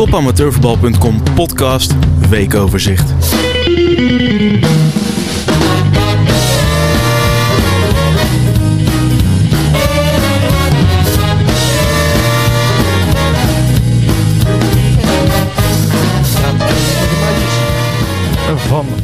[0.00, 1.94] Topamateurvoetbal.com podcast
[2.28, 3.14] weekoverzicht.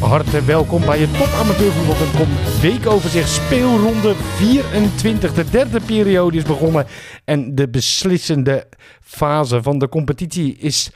[0.07, 2.27] Harte welkom bij het topamateurvoetbal.com
[2.61, 5.33] weekoverzicht speelronde 24.
[5.33, 6.85] De derde periode is begonnen
[7.25, 8.67] en de beslissende
[9.01, 10.91] fase van de competitie is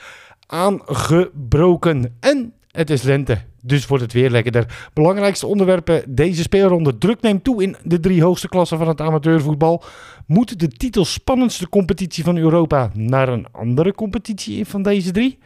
[0.48, 2.16] aangebroken.
[2.20, 4.90] En het is lente, dus wordt het weer lekkerder.
[4.94, 6.98] Belangrijkste onderwerpen deze speelronde.
[6.98, 9.84] Druk neemt toe in de drie hoogste klassen van het amateurvoetbal.
[10.26, 15.40] Moet de titel spannendste competitie van Europa naar een andere competitie van deze drie?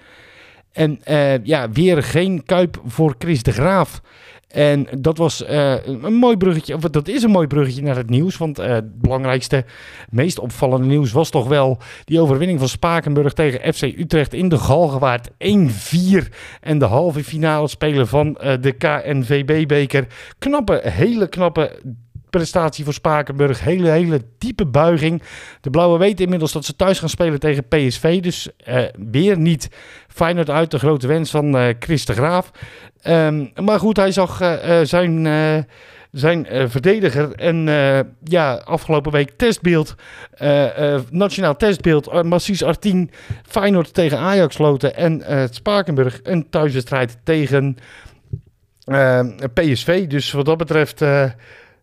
[0.75, 4.01] En uh, ja, weer geen kuip voor Chris de Graaf.
[4.47, 8.09] En dat was uh, een mooi bruggetje, of dat is een mooi bruggetje naar het
[8.09, 8.37] nieuws.
[8.37, 9.65] Want uh, het belangrijkste,
[10.09, 14.57] meest opvallende nieuws was toch wel die overwinning van Spakenburg tegen FC Utrecht in de
[14.57, 15.33] Galgenwaard 1-4.
[16.61, 20.07] En de halve finale spelen van de KNVB-beker.
[20.39, 21.79] Knappe, hele knappe
[22.37, 23.59] prestatie voor Spakenburg.
[23.59, 25.21] Hele, hele diepe buiging.
[25.61, 28.21] De Blauwe weten inmiddels dat ze thuis gaan spelen tegen PSV.
[28.21, 29.69] Dus uh, weer niet
[30.07, 32.51] Feyenoord uit, de grote wens van uh, Chris de Graaf.
[33.07, 35.27] Um, maar goed, hij zag uh, zijn,
[36.11, 37.65] zijn verdediger en
[38.23, 39.95] ja, afgelopen week testbeeld,
[41.09, 43.11] nationaal testbeeld, Massis Artien,
[43.47, 47.77] Feyenoord tegen Ajax sloten en Spakenburg een thuiswedstrijd tegen
[49.53, 50.07] PSV.
[50.07, 51.01] Dus wat dat betreft...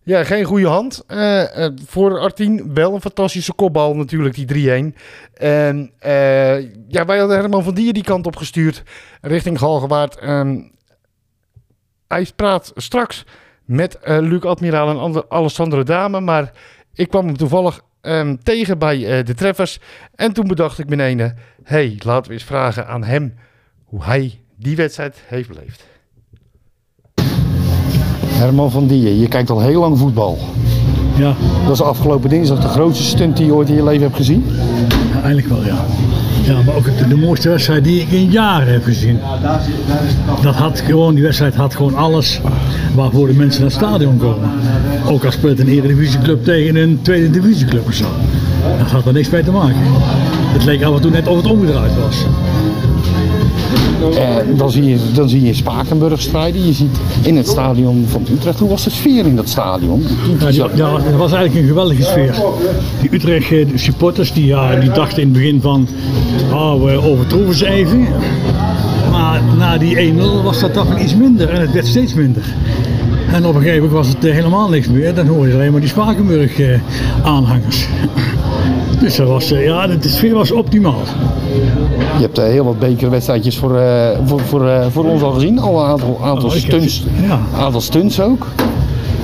[0.05, 1.05] Ja, geen goede hand.
[1.09, 4.97] Uh, uh, voor Artien wel een fantastische kopbal natuurlijk, die 3-1.
[5.35, 8.83] En uh, ja, wij hadden Herman van Dier die kant op gestuurd,
[9.21, 10.21] richting Galgenwaard.
[12.09, 13.25] Hij praat straks
[13.65, 16.53] met Luc Admiraal en andere, Alessandro Dame, maar
[16.95, 19.79] ik kwam hem toevallig um, tegen bij de treffers.
[20.15, 23.35] En toen bedacht ik beneden, hey, laten we eens vragen aan hem
[23.85, 25.92] hoe hij die wedstrijd heeft beleefd.
[28.43, 30.39] Herman van Dier, je kijkt al heel lang voetbal.
[31.17, 31.35] Ja.
[31.65, 34.45] Dat is afgelopen dinsdag de grootste stunt die je ooit in je leven hebt gezien?
[35.13, 35.85] Ja, eigenlijk wel, ja.
[36.45, 39.19] Ja, maar ook de, de mooiste wedstrijd die ik in jaren heb gezien.
[40.43, 42.41] Dat had gewoon, die wedstrijd had gewoon alles
[42.95, 44.51] waarvoor de mensen naar het stadion komen.
[45.07, 48.07] Ook als speelt een eredivisieclub tegen een tweede divisieclub of zo.
[48.79, 49.81] Dat had er niks mee te maken.
[50.53, 52.25] Het leek af en toe net of het omgedraaid was.
[54.11, 56.67] Uh, dan, zie je, dan zie je Spakenburg strijden.
[56.67, 58.59] Je ziet in het stadion van Utrecht.
[58.59, 60.05] Hoe was de sfeer in dat stadion?
[60.51, 62.35] Ja, dat was eigenlijk een geweldige sfeer.
[63.01, 65.89] Die Utrecht de supporters die, ja, die dachten in het begin van...
[66.53, 68.07] Oh, we overtroeven ze even.
[69.11, 71.49] Maar na die 1-0 was dat toch iets minder.
[71.49, 72.55] En het werd steeds minder.
[73.33, 75.15] En op een gegeven moment was het helemaal niks meer.
[75.15, 76.61] Dan hoor je alleen maar die Spakenburg
[77.23, 77.87] aanhangers.
[79.01, 81.03] Dus dat was, ja, de sfeer was optimaal.
[82.17, 85.59] Je hebt uh, heel wat bekerwedstrijdjes voor, uh, voor, voor, uh, voor ons al gezien.
[85.59, 87.41] Al een aantal, aantal, oh, stunts, heb, ja.
[87.59, 88.47] aantal stunts ook.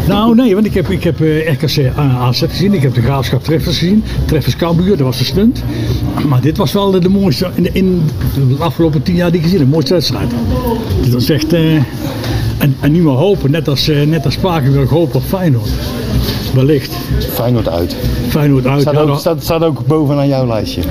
[0.07, 3.79] Nou nee, want ik heb, ik heb RKC AZ gezien, ik heb de Graafschap Treffers
[3.79, 5.65] gezien, Treffers Cambuur, dat was de stunt.
[6.27, 8.03] Maar dit was wel de, mooiste, in de, in
[8.35, 10.31] de afgelopen tien jaar die ik gezien heb, de mooiste wedstrijd.
[11.03, 15.23] Dit was echt, en, en nu maar hopen, net als, net als Spakenburg hopen op
[15.23, 15.71] Feyenoord.
[16.55, 16.93] Wellicht.
[17.33, 17.97] Feyenoord uit.
[18.29, 18.81] Feyenoord uit.
[18.81, 20.83] Staat, ook, staat, staat ook bovenaan jouw lijstje.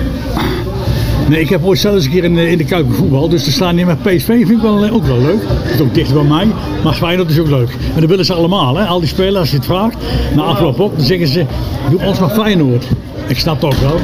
[1.29, 3.29] Nee, ik heb ooit zelfs een keer in, in de Kuip voetbal.
[3.29, 5.41] Dus te staan hier met PSV vind ik wel, ook wel leuk.
[5.63, 6.47] Dat is ook dicht bij mij.
[6.83, 7.69] Maar Feyenoord is ook leuk.
[7.69, 8.75] En dat willen ze allemaal.
[8.75, 8.85] Hè?
[8.85, 9.97] Al die spelers, als je het vraagt.
[10.35, 11.45] Na afloop ook, dan zeggen ze,
[11.89, 12.85] doe ons maar Feyenoord.
[13.27, 13.99] Ik snap het ook wel.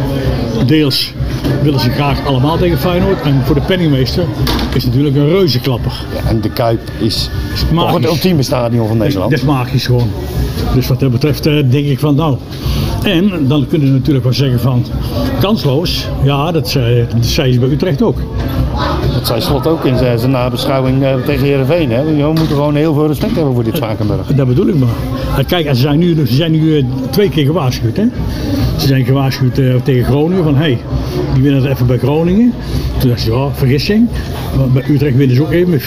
[0.66, 1.14] Deels
[1.62, 3.22] willen ze graag allemaal tegen Feyenoord.
[3.22, 4.26] En voor de penningmeester
[4.74, 6.06] is het natuurlijk een reuzenklapper.
[6.14, 9.32] Ja, en de Kuip is, is toch het ultieme stadion van Nederland.
[9.32, 10.10] Dat is magisch gewoon.
[10.74, 12.38] Dus wat dat betreft denk ik van nou.
[13.04, 14.86] En dan kunnen ze natuurlijk wel zeggen van
[15.40, 16.08] kansloos.
[16.24, 18.18] Ja, dat zei, dat zei ze bij Utrecht ook.
[19.14, 21.92] Dat zei Slot ook in zijn nabeschouwing uh, tegen Heerenveen.
[21.92, 22.04] Hè?
[22.04, 24.28] We moeten gewoon heel veel respect hebben voor dit Spakenburg.
[24.28, 25.46] Dat bedoel ik maar.
[25.48, 27.98] Kijk, ze zijn nu, ze zijn nu uh, twee keer gewaarschuwd.
[27.98, 28.06] Hè?
[28.78, 30.78] Ze zijn gewaarschuwd uh, tegen Groningen van hé, hey,
[31.34, 32.54] die winnen het even bij Groningen.
[32.98, 34.10] Toen dacht je, ja, vergissing.
[34.74, 35.86] Bij Utrecht winnen ze ook even met 4-1.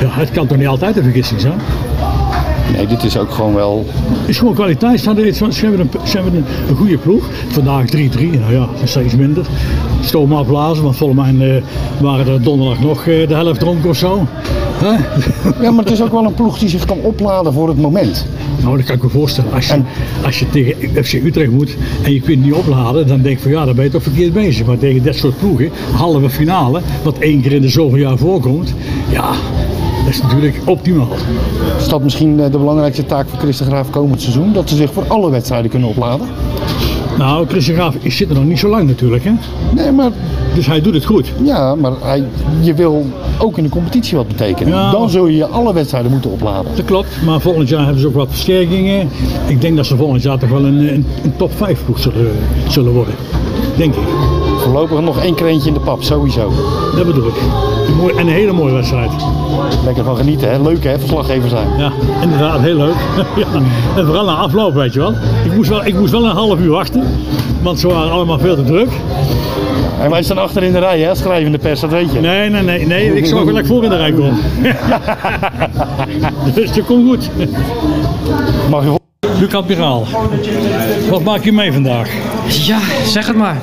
[0.00, 1.60] Ja, het kan toch niet altijd een vergissing zijn?
[2.72, 3.86] Nee, dit is ook gewoon wel...
[4.08, 5.00] Het is gewoon kwaliteit.
[5.00, 5.34] Ze hebben een,
[6.04, 7.28] ze hebben een, een goede ploeg.
[7.48, 7.90] Vandaag 3-3.
[8.20, 9.46] Nou ja, dat is iets minder.
[10.00, 11.62] Stoom afblazen, want volgens mij uh,
[12.00, 14.26] waren er donderdag nog uh, de helft dronken of zo.
[14.80, 15.00] Huh?
[15.62, 18.26] Ja, maar het is ook wel een ploeg die zich kan opladen voor het moment.
[18.62, 19.52] Nou, dat kan ik me voorstellen.
[19.52, 19.86] Als je, en...
[20.24, 23.50] als je tegen FC Utrecht moet en je kunt niet opladen, dan denk ik van
[23.50, 24.66] ja, dan ben je toch verkeerd bezig.
[24.66, 28.74] Maar tegen dat soort ploegen, halve finale, wat één keer in de zoveel jaar voorkomt,
[29.10, 29.30] ja,
[30.04, 31.16] dat is natuurlijk optimaal.
[31.86, 34.52] Is dat misschien de belangrijkste taak voor Chris de Graaf komend seizoen?
[34.52, 36.26] Dat ze zich voor alle wedstrijden kunnen opladen?
[37.18, 39.32] Nou, Chris de Graaf zit er nog niet zo lang natuurlijk, hè?
[39.74, 40.10] Nee, maar,
[40.54, 41.32] Dus hij doet het goed.
[41.42, 42.24] ja, maar hij,
[42.60, 43.06] je wil
[43.38, 44.72] ook in de competitie wat betekenen.
[44.72, 44.90] Ja.
[44.90, 46.70] Dan zul je alle wedstrijden moeten opladen.
[46.76, 49.08] Dat klopt, maar volgend jaar hebben ze ook wat versterkingen.
[49.46, 52.30] Ik denk dat ze volgend jaar toch wel een, een, een top 5 ploeg zullen,
[52.68, 53.14] zullen worden.
[53.76, 54.02] Denk ik.
[54.66, 56.52] Voorlopig nog één krentje in de pap, sowieso.
[56.96, 57.34] Dat bedoel ik.
[57.86, 59.10] Een mooi, en een hele mooie wedstrijd.
[59.84, 60.62] Lekker van genieten, hè?
[60.62, 61.68] Leuk hè, verslaggever zijn.
[61.78, 61.92] Ja,
[62.22, 62.94] inderdaad, heel leuk.
[63.42, 63.46] ja.
[63.96, 65.12] En vooral na afloop, weet je wel.
[65.44, 67.02] Ik moest wel, ik moest wel een half uur wachten,
[67.62, 68.88] want ze waren allemaal veel te druk.
[70.00, 71.14] En wij staan achter in de rij, hè?
[71.14, 72.20] Schrijvende pers, dat weet je.
[72.20, 73.16] Nee, nee, nee, nee.
[73.16, 74.32] ik zorg wel dat ik voor in de rij kom.
[76.54, 77.30] dus dat komt goed.
[78.70, 79.04] Mag je
[79.38, 80.06] Lucas Piraal,
[81.10, 82.08] wat maak je mee vandaag?
[82.48, 83.56] Ja, zeg het maar.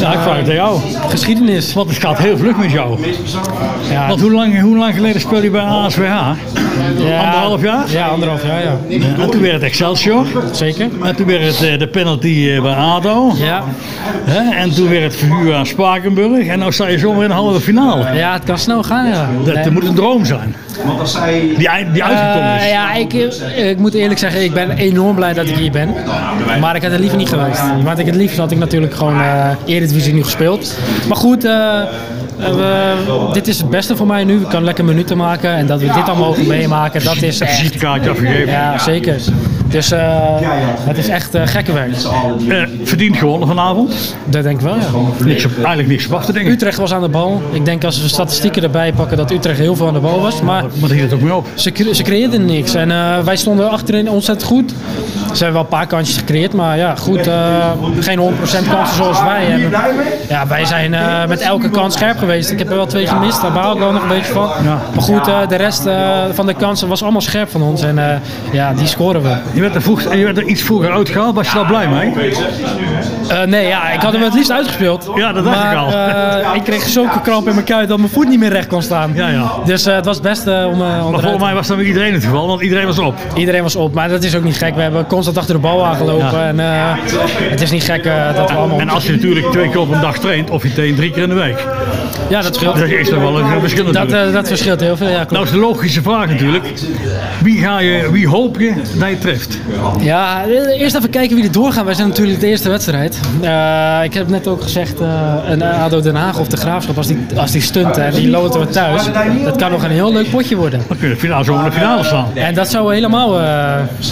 [0.00, 0.80] Ja, ik vraag het aan jou.
[1.08, 1.74] Geschiedenis.
[1.74, 2.98] Want het gaat heel vlug met jou.
[3.90, 6.02] Ja, Want hoe lang, hoe lang geleden speelde je bij ASWH?
[6.02, 6.32] ja,
[7.32, 7.90] anderhalf jaar?
[7.90, 8.76] Ja, anderhalf jaar, ja.
[9.18, 10.26] En toen werd het Excelsior.
[10.52, 10.88] Zeker.
[11.02, 13.32] En toen werd het eh, de penalty eh, bij ADO.
[13.36, 13.62] Ja.
[14.24, 14.56] Hè?
[14.56, 16.46] En toen werd het verhuur aan Spakenburg.
[16.46, 18.14] En nu sta je zomaar in de halve finale.
[18.14, 19.28] ja, het kan snel gaan, ja.
[19.44, 19.70] Dat Nee.
[19.70, 20.54] moet een droom zijn.
[21.56, 22.62] Die, die uitgekomen is.
[22.62, 23.12] Eh, ja, ik,
[23.56, 25.94] ik moet eerlijk zeggen, ik ben enorm blij dat ik hier ben.
[26.60, 27.60] Maar ik had het liever niet geweest.
[27.84, 30.78] Want ik het liefst had ik natuurlijk gewoon eh Eredivisie nu gespeeld.
[31.08, 31.86] Maar goed, eh, eh,
[32.38, 34.40] we- dit is het beste voor mij nu.
[34.40, 35.50] Ik kan lekker minuten maken.
[35.50, 37.56] En dat we dit allemaal mogen meemaken, dat is echt...
[37.56, 38.52] Visitekaartje afgegeven.
[38.52, 39.16] Ja, zeker.
[39.70, 40.00] Dus eh,
[40.86, 41.92] het is echt eh, gekke werk.
[42.48, 44.16] Eh, verdiend gewonnen vanavond.
[44.24, 44.84] Dat denk ik wel, ja.
[45.24, 46.52] Niks op, eigenlijk niks op af te denken.
[46.52, 47.42] Utrecht was aan de bal.
[47.52, 50.20] Ik denk als we de statistieken erbij pakken dat Utrecht heel veel aan de bal
[50.20, 50.40] was.
[50.42, 51.46] Maar Maar hield het ook mee op.
[51.54, 52.74] ze, cre- ze creëerden niks.
[52.74, 54.74] En eh, wij stonden achterin ontzettend goed.
[55.36, 56.52] Ze hebben wel een paar kansjes gecreëerd.
[56.52, 57.26] Maar ja, goed.
[57.26, 57.70] eh,
[58.00, 59.80] geen 100% kansen zoals wij hebben.
[60.28, 62.50] Ja, wij zijn eh, met elke kans scherp geweest.
[62.50, 63.42] Ik heb er wel twee gemist.
[63.42, 64.50] Daar baal ik wel nog een beetje van.
[64.64, 64.78] Ja.
[64.94, 65.82] Maar goed, eh, de rest
[66.32, 67.82] van de kansen was allemaal scherp van ons.
[67.82, 68.22] En
[68.52, 69.36] ja, die scoren we.
[69.52, 71.34] Je werd, er vroeg, je werd er iets vroeger uitgehaald.
[71.34, 72.12] Was je daar blij mee?
[73.46, 75.10] Nee, ja, ik had hem het liefst uitgespeeld.
[75.14, 75.78] Ja, dat dacht maar, ik
[76.48, 76.54] al.
[76.54, 79.10] ik kreeg zulke kramp in mijn kuit dat mijn voet niet meer recht kon staan.
[79.14, 79.50] Ja, ja.
[79.64, 82.46] Dus het was het beste om, Maar volgens mij was dat bij iedereen het geval,
[82.46, 83.14] want iedereen was op.
[83.34, 84.74] Iedereen was op, maar dat is ook niet gek.
[84.74, 86.38] We hebben constant achter de bal aangelopen.
[86.38, 86.46] Ja.
[86.46, 86.94] En eh,
[87.50, 88.80] het is niet gek eh, dat we allemaal...
[88.80, 91.22] En als je natuurlijk twee keer op een dag traint, of je traint drie keer
[91.22, 91.66] in de week.
[92.28, 92.76] Ja, dat scheelt.
[92.78, 95.50] Dat is toch wel een verschil Dat, eh, dat verschilt heel veel, ja Nou is
[95.50, 96.72] de logische vraag natuurlijk.
[97.42, 99.58] Wie, ga je, wie hoop je dat je treft?
[100.00, 100.44] Ja,
[100.78, 101.84] eerst even kijken wie er doorgaan.
[101.84, 103.20] Wij zijn natuurlijk de eerste wedstrijd.
[104.04, 105.00] Ik heb net ook gezegd,
[105.46, 108.60] een ADO Den Haag of de Graafschap, als die, als die stunten en die loten
[108.60, 109.02] we thuis,
[109.44, 110.82] dat kan nog een heel leuk potje worden.
[110.88, 112.26] Dan kun je finale zo in de finale staan.
[112.34, 113.40] En dat zou helemaal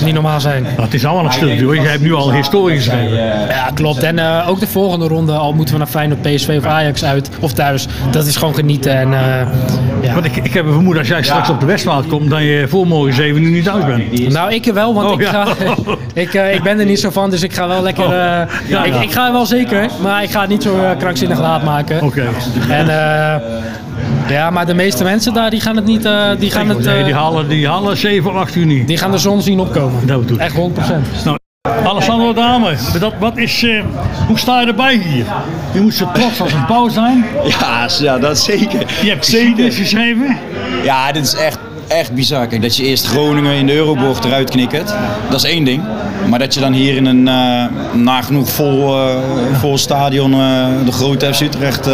[0.04, 0.66] niet normaal zijn.
[0.76, 1.82] Nou, is allemaal een stuk natuurlijk.
[1.82, 3.16] Je hebt nu al historie geschreven.
[3.48, 4.02] Ja, klopt.
[4.02, 7.31] En eh, ook de volgende ronde, al moeten we naar Feyenoord, PSV of Ajax uit
[7.40, 8.93] of thuis, dat is gewoon genieten.
[8.96, 9.46] En, eh,
[10.02, 10.14] ja.
[10.14, 12.64] Want ik, ik heb een vermoeden als jij straks op de Westmaat komt, dat je
[12.69, 14.32] voor morgen 7 uur niet thuis bent.
[14.32, 15.46] Nou, ik wel, want Oh, ik, ga,
[16.14, 18.14] ik, eh, ik ben er niet zo van, dus ik ga wel lekker.
[18.69, 22.02] ja, ik, ik ga wel zeker, maar ik ga het niet zo krankzinnig laat maken.
[22.02, 22.28] Oké.
[22.69, 22.87] En
[24.29, 26.05] ja, maar de meeste mensen daar, die gaan het niet.
[26.05, 28.87] eh, die, gaan het, Nee, die eh, halen, die halen 7 of 8 uur niet.
[28.87, 30.06] die gaan de zon zien opkomen.
[30.06, 30.37] Dat.
[30.37, 30.58] Echt 100%.
[31.25, 31.38] Nou,
[31.85, 33.82] Alessandro Dame, dat, wat is, eh,
[34.26, 35.25] hoe sta je erbij hier?
[35.73, 37.25] Je moet zo trots als een pauw zijn.
[37.61, 38.79] Ja, ja, dat zeker.
[39.03, 40.37] Je hebt geschiedenis geschreven.
[40.85, 42.46] Ja, dit is echt, echt bizar.
[42.46, 44.94] Kijk, dat je eerst Groningen in de Euroborg eruit knikkert,
[45.30, 45.82] dat is één ding.
[46.28, 49.16] Maar dat je dan hier in een eh, nagenoeg vol, eh,
[49.52, 51.88] vol stadion eh, de grote FC Utrecht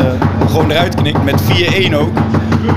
[0.46, 2.18] gewoon eruit knikt met 4-1 ook.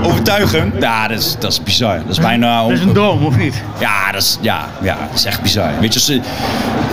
[0.02, 0.74] Overtuigend.
[0.80, 1.96] Ja, dat is, dat is bizar.
[1.98, 2.62] Dat is bijna...
[2.62, 3.62] Dat is een droom, of niet?
[3.78, 5.70] Ja, dat is, ja, ja, dat is echt bizar.
[5.80, 6.20] Weet je, ze-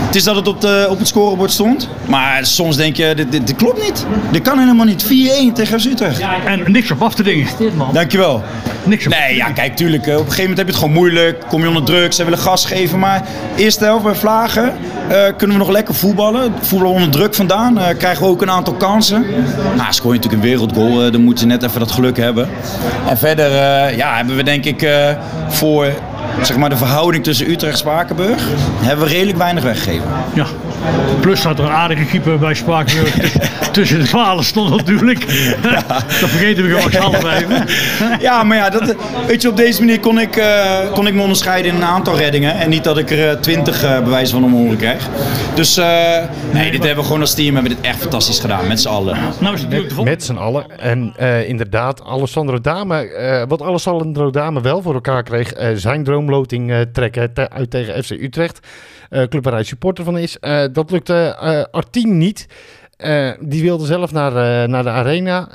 [0.05, 1.89] het is dat het op, de, op het scorebord stond.
[2.05, 4.05] Maar soms denk je, dit, dit, dit klopt niet.
[4.31, 5.03] Dit kan helemaal niet.
[5.05, 5.07] 4-1
[5.53, 6.19] tegen FC Utrecht.
[6.45, 7.47] En niks op af te dingen.
[7.93, 8.43] Dankjewel.
[8.83, 10.07] Niks op Nee, ja, kijk, tuurlijk.
[10.07, 11.43] eh, Op een gegeven moment heb je het gewoon moeilijk.
[11.47, 12.99] Kom je onder druk, ze willen gas geven.
[12.99, 13.23] Maar
[13.55, 14.73] eerste helft bij Vlagen
[15.07, 16.53] eh, kunnen we nog lekker voetballen.
[16.61, 17.77] Voetballen onder druk vandaan.
[17.79, 19.25] eh, krijgen we ook een aantal kansen.
[19.75, 21.11] Nou, scoor je natuurlijk een wereldgoal.
[21.11, 22.49] dan moet je net even dat geluk hebben.
[23.09, 25.09] En verder eh, ja, hebben we denk ik eh,
[25.47, 25.87] voor
[26.41, 28.47] zeg maar, de verhouding tussen Utrecht en Spakenburg...
[28.81, 30.07] hebben we redelijk weinig weggegeven.
[30.33, 30.45] Ja.
[31.19, 33.15] Plus dat er een aardige keeper bij Spakenburg
[33.71, 35.19] tussen de palen stond natuurlijk.
[36.19, 37.65] Dat vergeten we gewoon half even.
[38.19, 38.95] Ja, maar ja, dat,
[39.27, 42.17] weet je, op deze manier kon ik, eh, kon ik me onderscheiden in een aantal
[42.17, 42.55] reddingen.
[42.55, 45.07] En niet dat ik er twintig uh, bewijs van om oren krijg.
[45.53, 45.85] Dus eh,
[46.51, 48.67] nee, dit hebben we gewoon als team hebben we dit echt fantastisch gedaan.
[48.67, 49.17] Met z'n allen.
[49.39, 50.03] Nou is volgende.
[50.03, 50.79] Met z'n allen.
[50.79, 56.03] En eh, inderdaad, Alessandro Dame, eh, wat Alessandro Dame wel voor elkaar kreeg, eh, zijn
[56.25, 58.67] droomloting eh, trekken uit tegen FC Utrecht.
[59.09, 60.39] eh club waar supporter van is.
[60.39, 61.37] Eh, dat lukte
[61.71, 62.47] Artien niet.
[63.39, 65.47] Die wilde zelf naar, naar de arena.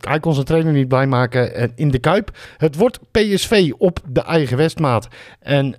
[0.00, 2.30] Hij kon zijn trainer niet blij maken eh, in de Kuip.
[2.56, 5.08] Het wordt PSV op de eigen Westmaat.
[5.40, 5.74] En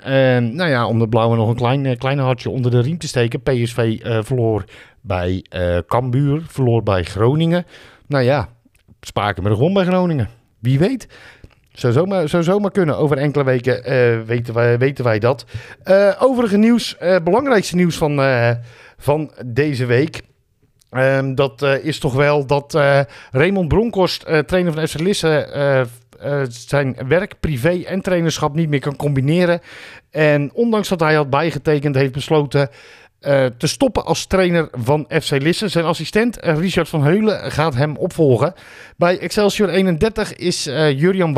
[0.56, 3.42] nou ja, om de blauwe nog een klein, klein hartje onder de riem te steken.
[3.42, 4.64] PSV verloor
[5.02, 5.46] bij
[5.88, 7.66] Cambuur, verloor bij Groningen.
[8.08, 8.50] Nou ja,
[9.02, 10.30] Spakenburg won bij Groningen.
[10.60, 11.08] Wie weet.
[11.76, 12.98] Zou zomaar, zou zomaar kunnen.
[12.98, 15.46] Over enkele weken eh, weten, wij, weten wij dat.
[15.84, 18.22] Eh, overige nieuws, eh, belangrijkste nieuws van,
[18.98, 20.22] van deze week.
[20.90, 22.74] Ehm, dat is toch wel dat
[23.32, 25.88] Raymond Bronkhorst, trainer van FC Lisse,
[26.48, 29.60] zijn werk, privé en trainerschap niet meer kan combineren.
[30.12, 32.70] En ondanks dat hij had bijgetekend, heeft besloten
[33.58, 35.68] te stoppen als trainer van FC Lisse.
[35.68, 38.54] Zijn assistent Richard van Heulen gaat hem opvolgen.
[38.98, 41.34] Bij Excelsior 31 is eh Jurian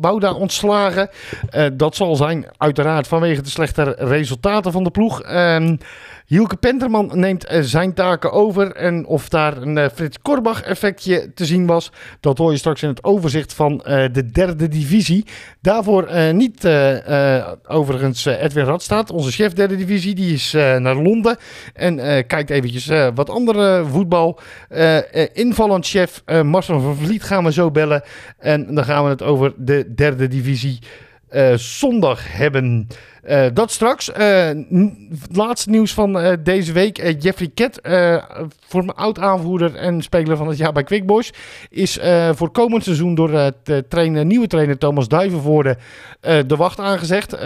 [0.00, 1.10] Bouda, ontslagen.
[1.50, 5.22] Eh, dat zal zijn uiteraard vanwege de slechte resultaten van de ploeg.
[5.22, 5.76] Ehm
[6.26, 8.72] Hielke Penterman neemt eh, zijn taken over.
[8.72, 12.82] En of daar een eh, Frits Korbach effectje te zien was, dat hoor je straks
[12.82, 13.76] in het overzicht van
[14.12, 15.24] de derde divisie.
[15.60, 16.68] Daarvoor niet
[17.66, 20.14] overigens Edwin Radstaat, onze chef derde divisie.
[20.14, 21.36] Die is naar Londen
[21.74, 21.96] en
[22.26, 24.38] kijkt eventjes wat andere voetbal.
[25.32, 28.02] Invallend chef Marcel van Vliet gaan we zo bellen.
[28.38, 30.78] En dan gaan we het over de derde divisie
[31.28, 32.86] eh, zondag hebben.
[33.26, 34.12] Eh, dat straks.
[34.12, 34.46] Eh,
[35.10, 37.22] het laatste nieuws van eh, deze week.
[37.22, 37.80] Jeffrey Ket,
[38.66, 41.32] voor mijn oud-aanvoerder en speler van het jaar bij Quick Boys,
[41.70, 41.98] is
[42.32, 45.76] voor komend seizoen door de trainer, nieuwe trainer Thomas Duivenvoorde
[46.20, 47.36] de wacht aangezegd.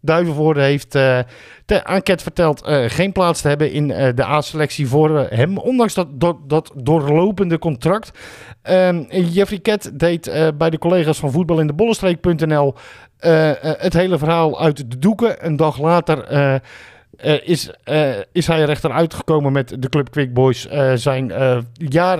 [0.00, 5.58] Duivenvoorde heeft te, aan Ket verteld geen plaats te hebben in de A-selectie voor hem,
[5.58, 6.08] ondanks dat,
[6.46, 8.18] dat, doorlopende contract.
[8.62, 12.74] Ehm, Jeffrey Ket deed bij de collega's van voetbal in de bollenstreek.nl
[13.78, 15.46] het hele verhaal uit de doeken.
[15.46, 16.54] Een dag later eh,
[17.16, 20.66] eh, is, eh, is hij er echter uitgekomen met de club Quick Boys.
[20.68, 22.18] Eh, zijn eh, jaar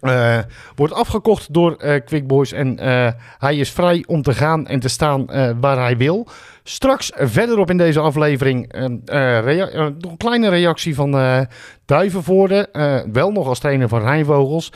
[0.00, 0.38] eh,
[0.74, 3.08] wordt afgekocht door eh Quick Boys en eh,
[3.38, 6.26] hij is vrij om te gaan en te staan eh, waar hij wil.
[6.62, 11.40] Straks verderop in deze aflevering een, eh, eh, een kleine reactie van eh
[11.84, 12.68] Duivenvoorde.
[12.72, 14.72] eh, wel nog als trainer van Rijnvogels.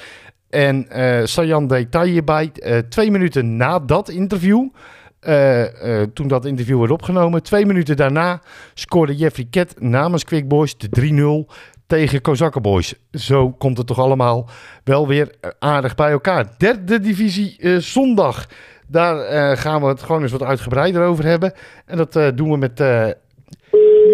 [0.51, 2.51] En eh Sajan detail hierbij.
[2.55, 4.69] eh, twee minuten na dat interview.
[5.27, 7.43] Eh, eh, toen dat interview werd opgenomen.
[7.43, 8.41] Twee minuten daarna
[8.75, 10.89] scoorde Jeffrey Ket namens Quick Boys de
[11.49, 11.53] 3-0
[11.87, 12.95] tegen Kozakken Boys.
[13.11, 14.49] Zo komt het toch allemaal
[14.85, 16.47] wel weer eh, aardig bij elkaar.
[16.59, 18.47] Derde divisie zondag.
[18.89, 21.53] Daar gaan we het gewoon eens wat uitgebreider over hebben.
[21.87, 22.79] En dat doen we met,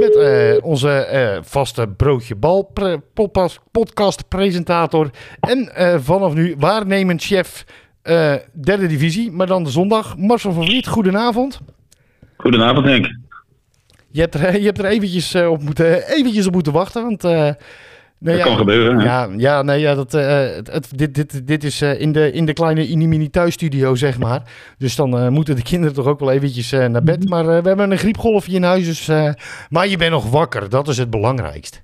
[0.00, 2.72] met onze vaste broodje bal
[3.72, 5.10] podcast, presentator.
[5.40, 5.70] En
[6.02, 7.64] vanaf nu waarnemend chef
[8.02, 10.16] eh, derde divisie, maar dan de zondag.
[10.16, 11.60] Marcel van Vliet, goedenavond.
[12.36, 13.16] Goedenavond Henk.
[14.10, 17.22] Je hebt er, je hebt er eventjes, eh, op, moeten, eventjes op moeten wachten, want...
[17.22, 17.56] nou
[18.18, 19.04] Dat kan gebeuren, hè?
[19.04, 22.88] Ja, ja, nee, ja dat, het, dit, dit, dit is in, de, in de kleine
[22.88, 24.42] Inimini thuisstudio, zeg maar.
[24.78, 27.28] Dus dan moeten de kinderen toch ook wel eventjes naar bed.
[27.28, 29.34] Maar we hebben een griepgolfje in huis, dus...
[29.68, 31.82] maar je bent nog wakker, dat is het belangrijkst.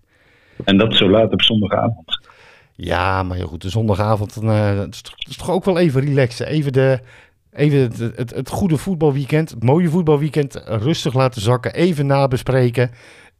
[0.65, 2.18] En dat zo laat op zondagavond.
[2.81, 6.01] Ja, maar ja, goed, de zondagavond, eh, het is, toch, is toch ook wel even
[6.01, 6.47] relaxen.
[6.47, 7.01] Even, de,
[7.53, 11.75] even het, het, het goede voetbalweekend, het mooie voetbalweekend, rustig laten zakken.
[11.75, 12.91] Even nabespreken.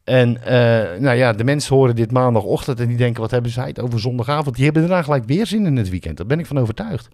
[0.03, 3.67] En eh, nou ja, de mensen horen dit maandagochtend en die denken, wat hebben zij
[3.67, 4.55] het over zondagavond?
[4.55, 6.17] Die hebben daarna gelijk weer zin in het weekend.
[6.17, 7.07] Daar ben ik van overtuigd.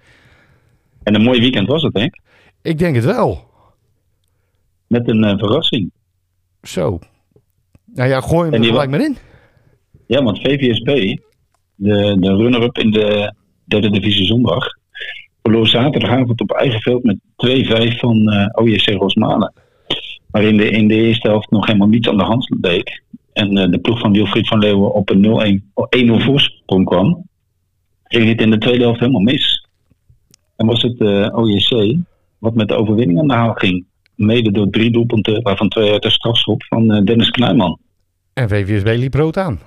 [1.03, 2.19] En een mooi weekend was het Henk.
[2.61, 3.49] Ik denk het wel.
[4.87, 5.91] Met een eh, verrassing.
[6.61, 6.99] Zo.
[7.85, 9.17] Nou ja, gooi hem En er gelijk maar in.
[10.07, 11.17] Ja, want VVSB,
[11.75, 13.33] de, de runner-up in de
[13.65, 14.67] derde divisie zondag,
[15.41, 19.53] verloor zaterdagavond op eigen veld met 2-5 van eh OJC Rosmalen.
[20.31, 23.03] Waarin de, in de eerste helft nog helemaal niets aan de hand bleek.
[23.33, 25.61] En eh, de ploeg van Wilfried van Leeuwen op een
[26.17, 27.27] 0-1 1-0 voorsprong kwam.
[28.03, 29.67] Ging het in de tweede helft helemaal mis.
[30.55, 31.95] En was het eh OJC
[32.37, 33.85] wat met de overwinning aan de haal ging.
[34.15, 37.79] Mede door drie doelpunten, waarvan twee uit de strafschop van Dennis Kluiman.
[38.33, 39.59] En VVSB liep rood aan.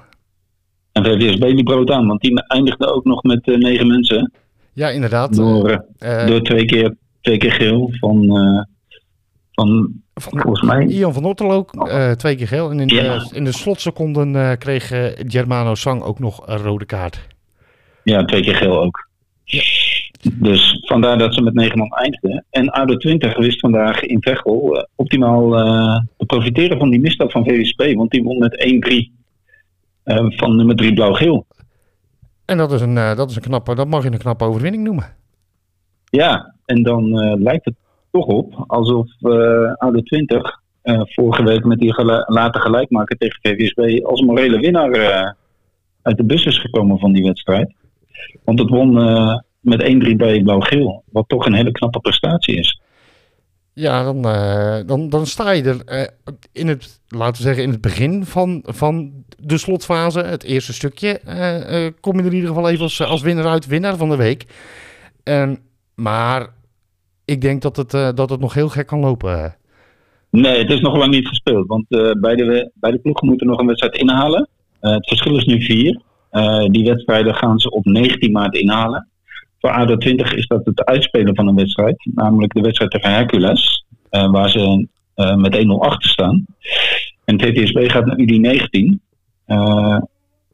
[0.99, 4.33] En VVSB die brood aan, want die eindigde ook nog met eh, negen mensen.
[4.73, 5.35] Ja, inderdaad.
[5.37, 8.26] Door, Eh, eh, door twee, keer, twee keer geel van,
[9.52, 10.87] van van- volgens mij.
[10.87, 12.71] Ian van Otterlo, eh twee keer geel.
[12.71, 13.19] En in, Ja.
[13.19, 17.26] de, in de slotseconden kreeg Germano Sang ook nog een rode kaart.
[18.05, 19.09] Ja, twee keer geel ook.
[19.45, 19.62] Ja.
[20.33, 22.45] Dus vandaar dat ze met negen man eindigden.
[22.50, 25.50] En ADO 20 wist vandaag in Veghel eh, optimaal
[26.17, 27.95] te profiteren van die misstap van VVSB.
[27.95, 29.11] Want die won met 1-3
[30.09, 31.47] eh, van nummer 3 blauw-geel.
[32.45, 34.85] En dat is, een, eh, dat is een knappe, dat mag je een knappe overwinning
[34.85, 35.05] noemen.
[36.05, 37.75] Ja, en dan eh, lijkt het
[38.11, 43.38] toch op alsof eh ADO 20 eh, vorige week met die gelu- later gelijkmaker tegen
[43.43, 45.37] VVSB als morele winnaar
[46.03, 47.75] uit de bus is gekomen van die wedstrijd.
[48.45, 48.93] Want het won
[49.61, 52.81] met 1-3 bij Blauw-Geel, wat toch een hele knappe prestatie is.
[53.78, 56.06] Ja, dan, eh, dan, dan sta je er eh,
[56.52, 61.18] in het, laten we zeggen, in het begin van, van de slotfase, het eerste stukje,
[61.18, 64.16] eh, kom je er in ieder geval even als, als winnaar uit, winnaar van de
[64.16, 64.47] week.
[65.94, 66.49] Maar
[67.25, 69.56] ik denk dat het, dat het nog heel gek kan lopen.
[70.30, 71.66] Nee, het is nog lang niet gespeeld.
[71.66, 71.85] Want
[72.20, 74.49] beide, beide ploegen moeten nog een wedstrijd inhalen.
[74.80, 76.00] Het verschil is nu vier.
[76.70, 79.08] Die wedstrijden gaan ze op 19 maart inhalen.
[79.61, 82.09] Voor ADO 20 is dat het uitspelen van een wedstrijd.
[82.15, 83.85] Namelijk de wedstrijd tegen Hercules.
[84.11, 86.47] eh, waar ze eh, met 1-0 achter staan.
[87.25, 88.99] En TTSB gaat naar UD19.
[89.45, 89.97] eh,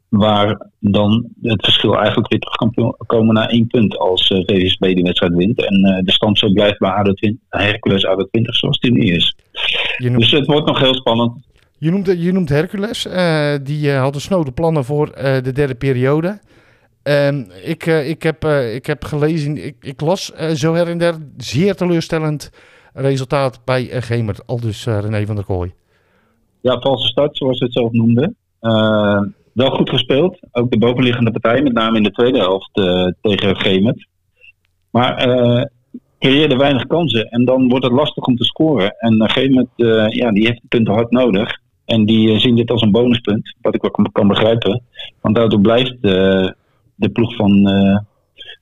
[0.09, 4.79] waar dan het verschil eigenlijk weer terug kan komen naar één punt als eh, VSB
[4.93, 5.65] die wedstrijd wint.
[5.65, 9.35] En de stand zo blijft bij ADO 20, Hercules ADO 20 zoals die nu is.
[9.97, 11.33] Noemt, Dus het wordt nog heel spannend.
[11.77, 13.01] je noemt, je noemt Hercules,
[13.63, 15.11] die eh, hadden snode plannen voor
[15.43, 16.39] de derde periode.
[17.05, 20.87] Ehm, ik, eh, ik, heb, eh, ik heb gelezen, ik, ik las eh, zo her
[20.87, 22.51] en zeer teleurstellend
[22.93, 25.73] resultaat bij Gemert, al dus René van der Kooi.
[26.61, 28.35] Ja, valse start, zoals ze het zelf noemden.
[28.59, 29.21] Eh,
[29.53, 30.39] wel goed gespeeld.
[30.51, 32.69] Ook de bovenliggende partij, met name in de tweede helft
[33.21, 34.07] tegen Gemert.
[34.91, 35.15] Maar
[36.19, 37.29] creëerde weinig kansen.
[37.29, 38.95] En dan wordt het lastig om te scoren.
[38.97, 39.67] En uh, Gemert,
[40.13, 41.59] ja, die heeft de punten hard nodig.
[41.85, 44.81] En die zien dit als een bonuspunt, wat ik ook kan- begrijpen.
[45.21, 45.97] Want daardoor blijft
[46.95, 47.67] de ploeg van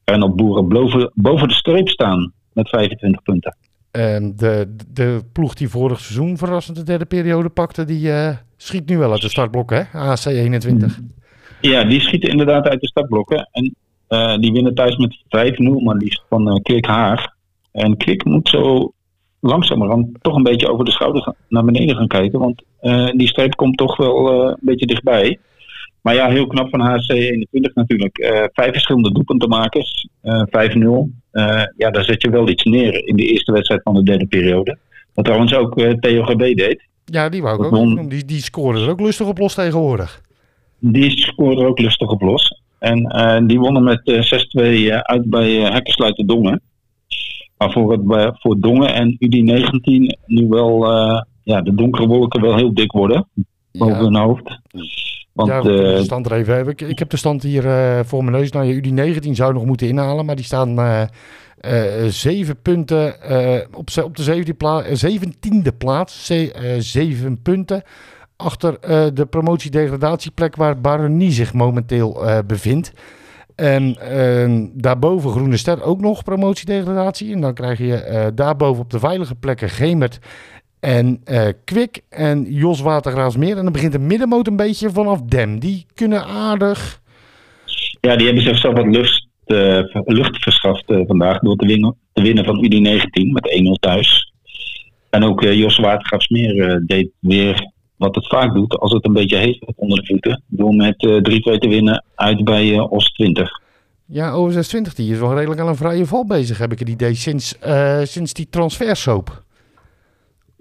[0.05, 3.55] Reinald Boeren boven, boven de streep staan met 25 punten.
[3.91, 8.89] Ehm, de, de ploeg die vorig seizoen verrassend de derde periode pakte, die eh, schiet
[8.89, 9.99] nu wel uit de startblokken, hè?
[9.99, 10.99] AC 21.
[11.61, 13.49] Ja, die schieten inderdaad uit de startblokken.
[13.51, 13.75] En
[14.07, 17.35] eh, die winnen thuis met 5-0, maar liefst van eh Kwik Haar.
[17.71, 18.93] En Kwik moet zo
[19.39, 22.39] langzamerhand toch een beetje over de schouder gaan- naar beneden gaan kijken.
[22.39, 22.63] Want
[23.17, 25.39] die streep komt toch wel een beetje dichtbij.
[26.03, 28.17] Maar ja, heel knap van HC 21 natuurlijk.
[28.17, 30.07] Eh, vijf verschillende doelpuntenmakers.
[30.21, 31.09] eh 5-0.
[31.31, 34.25] Eh, ja, daar zet je wel iets neer in de eerste wedstrijd van de derde
[34.25, 34.77] periode.
[35.13, 36.83] Wat trouwens ook eh, Theo GB deed.
[37.05, 38.09] Ja, die wou ik ook noemen.
[38.09, 40.21] Die, die scoren er ook lustig op los tegenwoordig.
[40.79, 42.61] Die scoorde ook lustig op los.
[42.83, 46.61] En eh, die wonnen met eh, 6-2 eh, uit bij uh, Hekkersluiten Dongen.
[47.57, 50.85] Maar voor, het, voor Dongen en UD19 nu wel
[51.43, 53.27] ja, de donkere wolken wel heel dik worden.
[53.71, 54.59] Boven hun hoofd.
[55.33, 56.67] Want ja, kunnen eh, de stand er even.
[56.67, 58.51] Ik, ik heb de stand hier eh, voor mijn neus.
[58.51, 58.81] Nou, je
[59.21, 61.03] UD19 zou nog moeten inhalen, maar die staan eh
[61.63, 66.29] eh, zeven punten eh, op, op de zeventiende pla- eh, zeventiende plaats.
[66.29, 67.81] Eh, zeven punten
[68.35, 72.91] achter eh, de promotie-degradatieplek waar Baronie zich momenteel eh, bevindt.
[73.55, 77.33] En eh, daarboven Groene Ster ook nog promotie-degradatie.
[77.33, 80.19] En dan krijg je eh, daarboven op de veilige plekken Gemert
[80.83, 81.23] en
[81.63, 83.57] Kwik en Jos Watergraafsmeer.
[83.57, 85.59] En dan begint de middenmoot een beetje vanaf Dem.
[85.59, 87.01] Die kunnen aardig.
[88.01, 92.21] ja, die hebben zichzelf wat lucht, eh, lucht verschaft eh, vandaag door te winnen, te
[92.21, 94.31] winnen van UD19 met 1-0 thuis.
[95.09, 99.73] En ook Jos Watergraafsmeer deed weer wat het vaak doet als het een beetje heet
[99.75, 100.43] onder de voeten.
[100.47, 103.61] Door met eh 3-2 te winnen uit bij OS 20.
[104.05, 107.13] Ja, OSS20 die is wel redelijk aan een vrije val bezig, heb ik het idee.
[107.13, 107.55] Sinds,
[108.03, 109.43] sinds die transfersoap.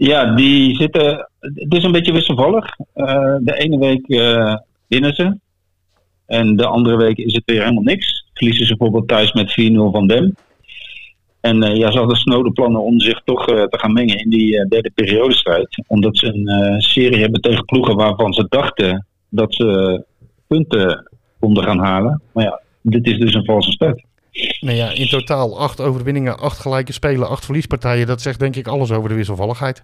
[0.03, 1.29] Ja, die zitten.
[1.41, 2.77] Het is een beetje wisselvallig.
[2.93, 5.39] Eh, de ene week eh, winnen ze.
[6.27, 8.27] En de andere week is het weer helemaal niks.
[8.35, 10.35] Verliezen ze bijvoorbeeld thuis met 4-0 van Dem.
[11.41, 14.67] En eh, ja, ze hadden snode plannen om zich toch te gaan mengen in die
[14.69, 15.85] derde periodestrijd.
[15.87, 20.05] Omdat ze een serie hebben tegen ploegen waarvan ze dachten dat ze
[20.47, 21.11] punten
[21.41, 22.23] konden gaan halen.
[22.33, 24.05] Maar ja, dit is dus een valse start.
[24.61, 28.07] Nou ja, in totaal acht overwinningen, acht gelijke spelen, acht verliespartijen.
[28.07, 29.83] Dat zegt denk ik alles over de wisselvalligheid.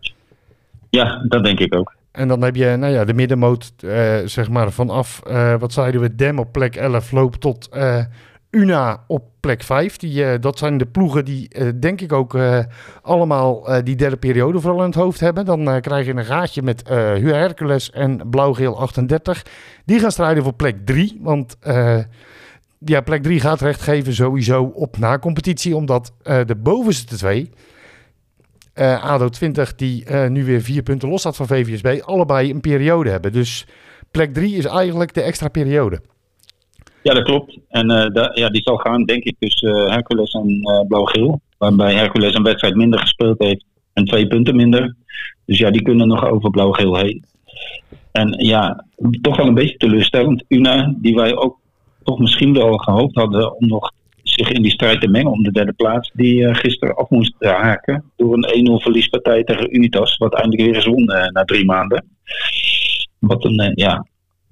[0.90, 1.96] Ja, dat denk ik ook.
[2.12, 6.00] En dan heb je nou ja, de middenmoot, eh, zeg maar, vanaf, eh, wat zeiden
[6.00, 8.04] we, Dem op plek 11 loopt tot eh,
[8.50, 9.96] Una op plek 5.
[9.96, 12.38] Die, dat zijn de ploegen die, denk ik ook,
[13.02, 15.44] allemaal die derde periode vooral in het hoofd hebben.
[15.44, 19.44] Dan krijg je een gaatje met Hercules en Blauw-Geel 38.
[19.84, 21.56] Die gaan strijden voor plek 3, want...
[22.84, 27.50] ja, plek 3 gaat recht geven sowieso op na-competitie, omdat eh, de bovenste twee,
[28.74, 32.60] eh, ADO 20, die eh, nu weer vier punten los staat van VVSB, allebei een
[32.60, 33.32] periode hebben.
[33.32, 33.66] Dus
[34.10, 36.00] plek 3 is eigenlijk de extra periode.
[37.02, 37.58] Ja, dat klopt.
[37.68, 37.86] En
[38.34, 41.40] ja, die zal gaan, denk ik, tussen Hercules en Blauw-Geel.
[41.58, 44.94] Waarbij Hercules een wedstrijd minder gespeeld heeft en twee punten minder.
[45.44, 47.24] Dus ja, die kunnen nog over Blauw-Geel heen.
[48.12, 48.84] En ja,
[49.20, 50.44] toch wel een beetje teleurstellend.
[50.48, 51.58] Una, die wij ook
[52.02, 55.52] toch misschien wel gehoopt hadden om nog zich in die strijd te mengen om de
[55.52, 56.10] derde plaats.
[56.14, 60.16] Die eh, gisteren af moest haken door een 1-0 verliespartij tegen Unitas.
[60.16, 62.04] Wat eindelijk weer is won eh, na drie maanden.
[63.18, 64.06] Wat een, eh, ja,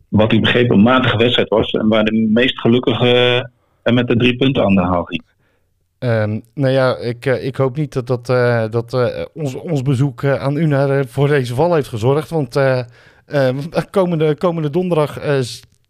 [0.08, 1.70] wat ik begreep een matige wedstrijd was.
[1.70, 3.06] En waar de meest gelukkige
[3.82, 5.22] er met de drie punten aan de haal ging.
[5.98, 8.26] Ehm, nou ja, ik, ik hoop niet dat, dat,
[8.72, 8.94] dat
[9.34, 12.30] ons, ons bezoek aan u naar, eh, voor deze val heeft gezorgd.
[12.30, 12.78] Want eh,
[13.26, 13.56] eh,
[13.90, 15.18] komende, komende donderdag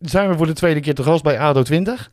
[0.00, 2.10] zijn we voor de tweede keer te gast bij ADO 20.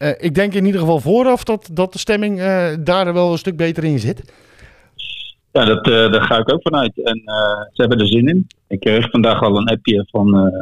[0.00, 3.38] Eh, ik denk in ieder geval vooraf dat, dat de stemming eh, daar wel een
[3.38, 4.32] stuk beter in zit.
[5.52, 7.02] Ja, dat, eh, daar ga ik ook vanuit.
[7.02, 7.22] En
[7.72, 8.46] ze hebben er zin in.
[8.68, 10.52] Ik kreeg vandaag al een appje van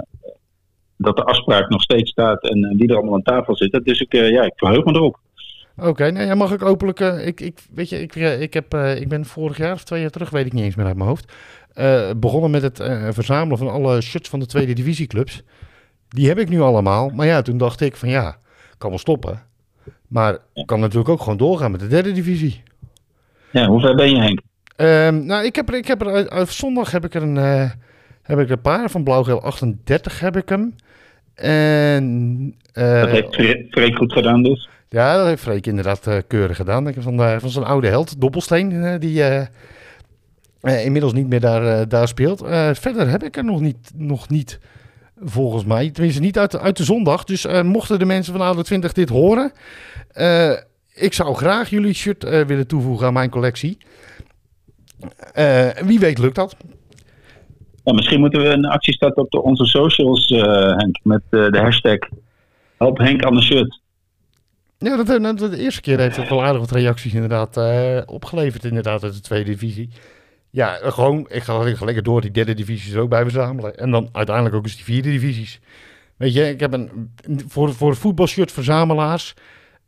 [0.96, 3.82] dat de afspraak nog steeds staat en wie er allemaal aan tafel zitten.
[3.82, 5.18] Dus ik, ja, ik verheug me erop.
[5.76, 7.00] Oké, nou ja, mag ik openlijk...
[7.00, 10.30] ik, ik, weet je, ik, ik, heb, ik ben vorig jaar of twee jaar terug,
[10.30, 11.32] weet ik niet eens meer uit mijn hoofd...
[12.16, 12.82] begonnen met het
[13.14, 15.42] verzamelen van alle shirts van de tweede divisieclubs.
[16.08, 17.08] Die heb ik nu allemaal.
[17.08, 18.36] Maar ja, toen dacht ik van ja,
[18.78, 19.42] kan wel stoppen.
[20.08, 22.62] Maar ik kan natuurlijk ook gewoon doorgaan met de derde divisie.
[23.50, 24.40] Ja, hoe ver ben je Henk?
[24.76, 27.70] Ehm, nou, ik heb er, ik heb er zondag heb ik er een, eh,
[28.22, 30.74] heb ik een paar van Blauwgeel 38 heb ik hem.
[31.34, 34.68] En eh, Dat heeft Fre- Freek goed gedaan dus.
[34.88, 36.88] ja, dat heeft Freek inderdaad eh, keurig gedaan.
[36.88, 39.22] Ik van, van zijn oude held, Doppelsteen, die
[40.62, 42.38] inmiddels niet meer daar, daar speelt.
[42.72, 44.58] Verder heb ik er nog niet, nog niet,
[45.24, 45.90] volgens mij.
[45.90, 47.24] Tenminste, niet uit, de- uit de zondag.
[47.24, 49.52] Dus eh, mochten de mensen van Oude 20 dit horen,
[50.08, 50.52] eh,
[50.94, 53.78] ik zou graag jullie shirt eh, willen toevoegen aan mijn collectie.
[55.84, 56.56] Wie weet lukt dat.
[57.84, 60.28] Ja, misschien moeten we een actie starten op de, onze socials,
[60.76, 60.98] Henk.
[61.02, 61.98] Met de hashtag
[62.78, 63.80] Help Henk aan de shirt.
[64.78, 67.56] Ja, dat, dat, de eerste keer heeft het wel aardig wat reacties inderdaad
[68.06, 69.88] opgeleverd inderdaad uit de tweede divisie.
[70.50, 73.76] Ja, gewoon, ik ga gewoon lekker door die derde divisies er ook bij verzamelen.
[73.76, 75.60] En dan uiteindelijk ook eens die vierde divisies.
[76.16, 77.10] Weet je, ik heb een,
[77.46, 79.34] voor, voor voetbalshirt verzamelaars.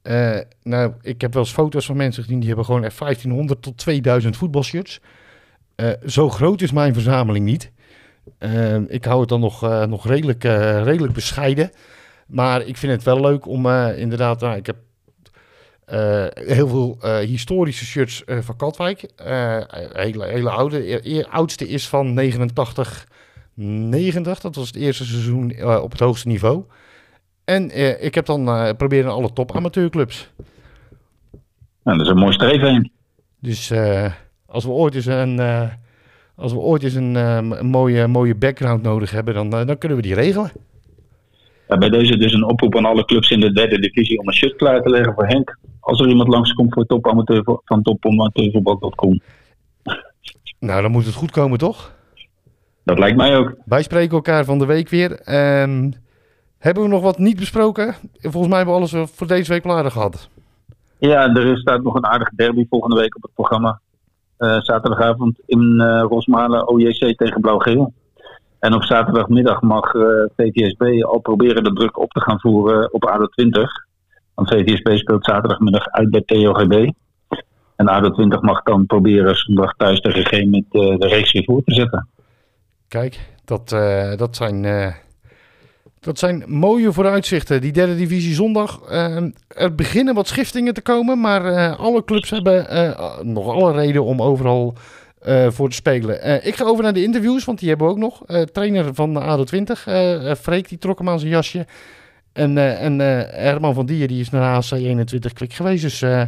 [0.03, 3.63] eh, nou, ik heb wel eens foto's van mensen gezien die hebben gewoon echt 1500
[3.63, 5.01] tot 2000 voetbalshirts.
[5.75, 7.71] Eh, zo groot is mijn verzameling niet.
[8.39, 10.43] Eh, ik hou het dan nog, nog redelijk,
[10.85, 11.71] redelijk bescheiden.
[12.27, 14.77] Maar ik vind het wel leuk om inderdaad, nou, ik heb
[15.91, 19.07] eh, heel veel eh, historische shirts eh, van Katwijk.
[19.93, 20.93] Hele, hele oude.
[20.93, 23.07] E- e- oudste is van 89,
[23.55, 24.41] 90.
[24.41, 26.65] Dat was het eerste seizoen op het hoogste niveau.
[27.45, 27.71] En
[28.05, 30.31] ik heb dan proberen alle top amateurclubs.
[31.83, 32.91] Nou, dat is een mooi streven.
[33.41, 33.73] Dus
[34.47, 35.41] als we ooit eens een,
[36.35, 40.05] als we ooit eens een, een mooie, mooie background nodig hebben, dan, dan kunnen we
[40.05, 40.53] die regelen.
[41.67, 44.57] Bij deze dus een oproep aan alle clubs in de derde divisie om een shirt
[44.57, 45.59] klaar te leggen voor Henk.
[45.81, 49.21] Als er iemand langskomt voor topamateur van topamateurvoetbal.com.
[50.59, 51.93] Nou, dan moet het goed komen, toch?
[52.85, 53.55] Dat lijkt mij ook.
[53.65, 55.21] Wij spreken elkaar van de week weer.
[55.21, 55.91] Ehm,
[56.59, 57.95] hebben we nog wat niet besproken?
[58.21, 60.29] Volgens mij hebben we alles eh, voor deze week aardig gehad.
[60.99, 63.81] Ja, er staat nog een aardige derby volgende week op het programma.
[64.37, 67.93] Eh, zaterdagavond in eh Rosmalen, OJC tegen Blauw-Geel.
[68.59, 70.03] En op zaterdagmiddag mag eh,
[70.37, 73.87] VTSB al proberen de druk op te gaan voeren op ADO 20.
[74.41, 76.91] Want VTSB speelt zaterdagmiddag uit bij TOGB.
[77.77, 81.45] En ADO 20 mag dan proberen zondag thuis tegen G met eh, de reeks weer
[81.45, 82.09] voor te zetten.
[82.89, 84.95] Kijk, dat, eh, dat, zijn, eh,
[86.01, 87.61] dat zijn mooie vooruitzichten.
[87.61, 88.81] Die derde divisie zondag.
[89.49, 91.21] er beginnen wat schiftingen te komen.
[91.21, 92.67] Maar alle clubs hebben
[93.23, 94.75] nog alle reden om overal
[95.49, 96.47] voor te spelen.
[96.47, 98.23] Ik ga over naar de interviews, want die hebben we ook nog.
[98.53, 101.67] Trainer van de ADO 20, eh, eh, Freek, die trok hem aan zijn jasje.
[102.33, 105.83] En, eh, en eh, Herman van Dier, die is naar HC 21 klik geweest.
[105.83, 106.23] Dus eh,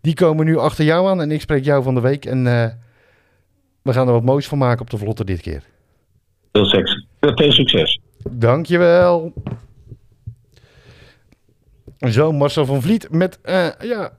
[0.00, 1.20] die komen nu achter jou aan.
[1.20, 2.24] En ik spreek jou van de week.
[2.24, 2.44] En
[3.82, 5.62] we gaan er wat moois van maken op de vlotte dit keer.
[6.52, 7.06] Veel, seks.
[7.20, 8.00] Veel succes.
[8.30, 9.32] Dankjewel.
[12.08, 14.12] Zo, Marcel van Vliet met, eh, ja,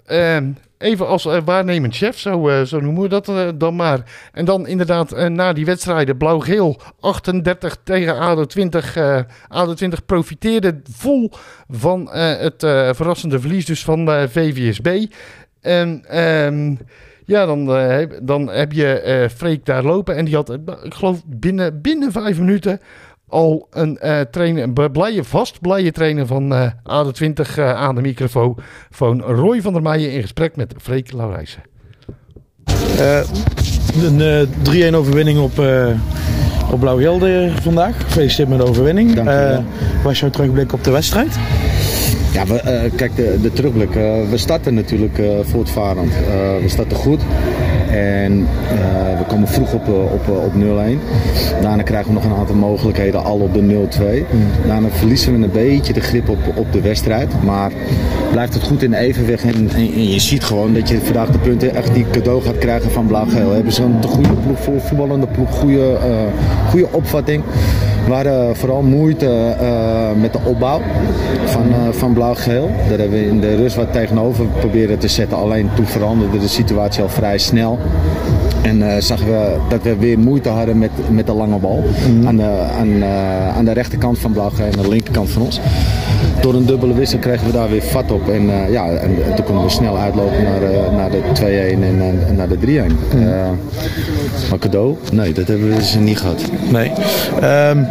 [0.82, 4.30] even als eh, waarnemend chef, zo, eh, zo noemen we dat eh, dan maar.
[4.34, 8.96] En dan inderdaad na die wedstrijden, blauw-geel 38 tegen ADO 20.
[8.96, 11.32] eh ADO 20 profiteerde vol
[11.70, 12.56] van het
[12.96, 15.06] verrassende verlies dus van VVSB.
[15.62, 16.76] En ehm,
[17.26, 17.66] ja, dan,
[18.22, 20.50] dan heb je eh Freek daar lopen en die had,
[20.84, 22.80] ik geloof binnen, binnen vijf minuten
[23.32, 28.58] al een eh trainer, blije, vast blije trainer van eh AD20 eh, aan de microfoon.
[28.90, 31.62] Van Roy van der Meijen in gesprek met Freek Laurijsen.
[34.04, 35.88] Een eh, 3-1 overwinning op, eh
[36.72, 37.96] op Blauw-Gelde vandaag.
[38.04, 39.14] Gefeliciteerd met de overwinning.
[39.14, 39.64] Dank je wel.
[40.04, 41.36] Was jouw terugblik op de wedstrijd?
[42.34, 43.96] Ja, we, eh, kijk, de, de terugblik.
[43.96, 46.12] eh, we starten natuurlijk eh, voortvarend.
[46.14, 46.22] Eh,
[46.62, 47.22] we starten goed.
[47.92, 51.00] En eh, we komen vroeg op, eh, op, eh, op 0-1.
[51.62, 54.26] Daarna krijgen we nog een aantal mogelijkheden al op de 0-2.
[54.68, 57.44] Daarna verliezen we een beetje de grip op, op de wedstrijd.
[57.44, 57.72] Maar
[58.32, 59.44] blijft het goed in evenwicht.
[59.44, 62.58] En, en, en je ziet gewoon dat je vandaag de punten echt die cadeau gaat
[62.58, 63.52] krijgen van Blauw-Geel.
[63.52, 65.98] Hebben ze een goede ploeg, voor voetballende ploeg, goede,
[66.70, 67.44] goede opvatting.
[68.08, 69.56] We hadden vooral moeite
[70.22, 70.82] met de opbouw
[71.46, 72.70] van, van Blauw-Geel.
[72.90, 75.38] Daar hebben we in de rust wat tegenover proberen te zetten.
[75.38, 77.80] Alleen toen veranderde de situatie al vrij snel.
[78.62, 81.84] En eh, zagen we dat we weer moeite hadden met, met de lange bal.
[82.26, 85.60] Aan, de, aan, eh, aan de rechterkant van Blauw-Geel en aan de linkerkant van ons.
[86.42, 88.30] Door een dubbele wissel kregen we daar weer vat op.
[88.30, 92.02] En, eh, ja, en, en toen konden we snel uitlopen naar, naar de 2-1 en,
[92.28, 92.66] en naar de 3-1.
[92.66, 93.50] Eh,
[94.50, 94.98] maar cadeau?
[95.12, 96.42] Nee, dat hebben we dus niet gehad.
[96.72, 96.92] Nee.
[97.42, 97.84] Ehm,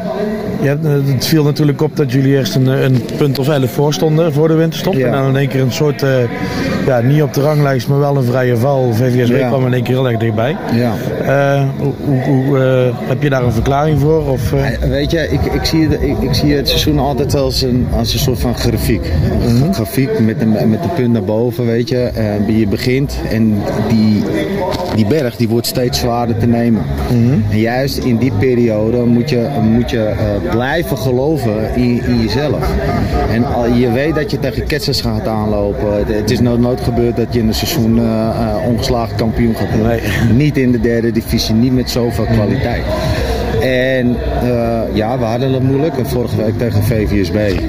[0.63, 0.77] ja,
[1.15, 4.49] het viel natuurlijk op dat jullie eerst een, een punt of 11 voor stonden voor
[4.49, 4.95] de winterstop.
[4.95, 5.07] Ja.
[5.07, 6.11] En dan in één keer een soort, eh,
[6.87, 8.93] ja, niet op de ranglijst, maar wel een vrije val.
[8.93, 9.49] VVSW Ja.
[9.49, 10.57] kwam in één keer heel erg dichtbij.
[10.75, 10.93] Ja.
[11.27, 14.29] Eh, hoe, hoe, eh, heb je daar een verklaring voor?
[14.31, 14.51] Of,
[14.89, 18.13] Weet je, ik, ik, zie, het- ik, ik zie het seizoen altijd als een, als
[18.13, 19.11] een soort van grafiek.
[19.47, 22.11] Een grafiek met een, met een punt naar boven, weet je.
[22.47, 23.55] Je begint en
[23.89, 24.23] die,
[24.95, 26.83] die berg die wordt steeds zwaarder te nemen.
[27.51, 30.13] En juist in die periode moet je, moet je
[30.51, 32.71] blijven geloven in, in jezelf.
[33.31, 35.97] En al, je weet dat je tegen ketsers gaat aanlopen.
[35.97, 39.55] Het, het is nooit, nooit gebeurd dat je in een seizoen eh, eh, ongeslagen kampioen
[39.55, 40.01] gaat worden.
[40.37, 42.85] Niet in de derde divisie, niet met zoveel kwaliteit.
[43.61, 45.95] En eh, ja, we hadden het moeilijk.
[46.03, 47.61] Vorige week tegen VVSB.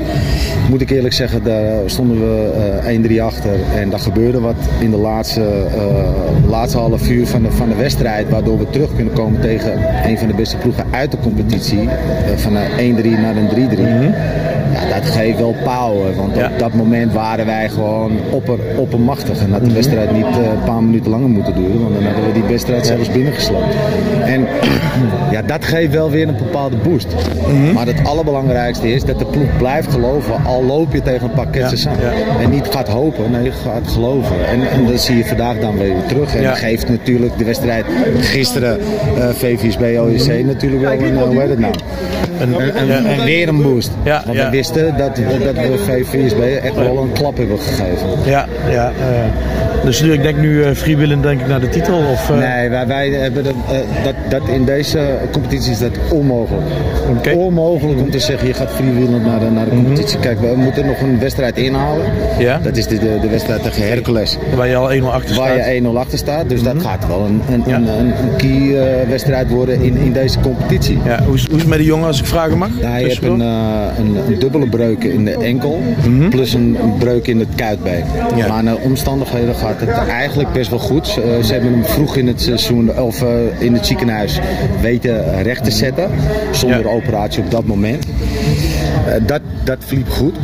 [0.69, 2.51] Moet ik eerlijk zeggen, daar stonden we
[2.85, 3.51] eh 1-3 achter.
[3.75, 5.41] En daar gebeurde wat in de laatste,
[5.75, 8.29] eh, laatste half uur van de, van de wedstrijd.
[8.29, 11.89] Waardoor we terug kunnen komen tegen een van de beste ploegen uit de competitie.
[11.89, 13.81] Eh, van een 1-3 naar een 3-3.
[13.81, 14.50] Ja,
[14.93, 16.15] dat geeft wel power.
[16.15, 19.39] Want op dat moment waren wij gewoon opper, oppermachtig.
[19.39, 21.82] En had de wedstrijd niet eh, een paar minuten langer moeten duren.
[21.82, 23.69] Want dan hadden we die wedstrijd zelfs binnengesloten.
[24.25, 24.47] En
[25.32, 27.08] ja, dat geeft wel weer een bepaalde boost.
[27.73, 30.45] Maar het allerbelangrijkste is dat de ploeg blijft geloven.
[30.45, 31.95] Al loop je tegen een paar ketsers aan.
[32.41, 34.47] En niet gaat hopen, nee, gaat geloven.
[34.47, 36.36] En, en dat zie je vandaag dan weer terug.
[36.36, 36.49] En Ja.
[36.49, 37.86] dat geeft natuurlijk de wedstrijd
[38.19, 38.80] gisteren
[39.17, 41.73] eh VVSB OEC natuurlijk wel een, eh, hoe heet het nou?
[42.41, 43.91] Een, een, weer een boost.
[44.04, 44.45] Ja, Want ja.
[44.45, 48.08] we wisten dat, dat we VVSB echt wel een klap hebben gegeven.
[48.25, 48.91] Ja, ja.
[49.83, 51.97] Dus nu, ik denk nu freewheelend denk ik naar de titel?
[52.11, 55.91] Of, eh, Nee, wij, wij hebben dat, eh, dat, dat in deze competitie is dat
[56.11, 56.65] onmogelijk.
[57.35, 60.19] Onmogelijk om te zeggen je gaat freewheelend naar de, naar de competitie.
[60.19, 62.05] Kijk, we moeten nog een wedstrijd inhalen.
[62.05, 62.41] Mhm.
[62.41, 62.59] Ja.
[62.63, 64.37] Dat is de, de, de wedstrijd tegen Hercules.
[64.55, 65.65] Waar je al 1-0 achter Waar staat.
[65.65, 65.73] Mhm.
[65.73, 66.49] je 1-0 achter staat.
[66.49, 70.39] Dus dat gaat wel een, een, een, een, een key wedstrijd worden in, in deze
[70.39, 70.97] competitie.
[71.05, 72.69] Ja, hoe, is, hoe is het met die jongen als ik vragen mag?
[72.79, 73.39] Je hebt Tussendoor?
[73.39, 73.45] een,
[73.97, 75.81] een, een dubbele breuk in de enkel,
[76.29, 78.03] plus een, breuk in het kuitbeen.
[78.29, 78.37] Mhm.
[78.37, 78.47] Ja.
[78.47, 81.07] Maar naar omstandigheden gaat het eigenlijk best wel goed.
[81.07, 84.39] Ze, eh, ze hebben hem vroeg in het seizoen, of eh, in het ziekenhuis,
[84.81, 86.10] weten recht te zetten.
[86.51, 88.05] Zonder operatie op dat moment.
[88.05, 90.36] Eh, dat, dat verliep goed.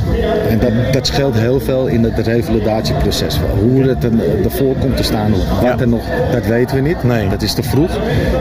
[0.49, 3.39] En dat, dat scheelt heel veel in het revalidatieproces.
[3.59, 4.11] Hoe het er,
[4.43, 7.03] ervoor komt te staan, wat er nog, dat weten we niet.
[7.03, 7.29] Nee.
[7.29, 7.99] Dat is te vroeg.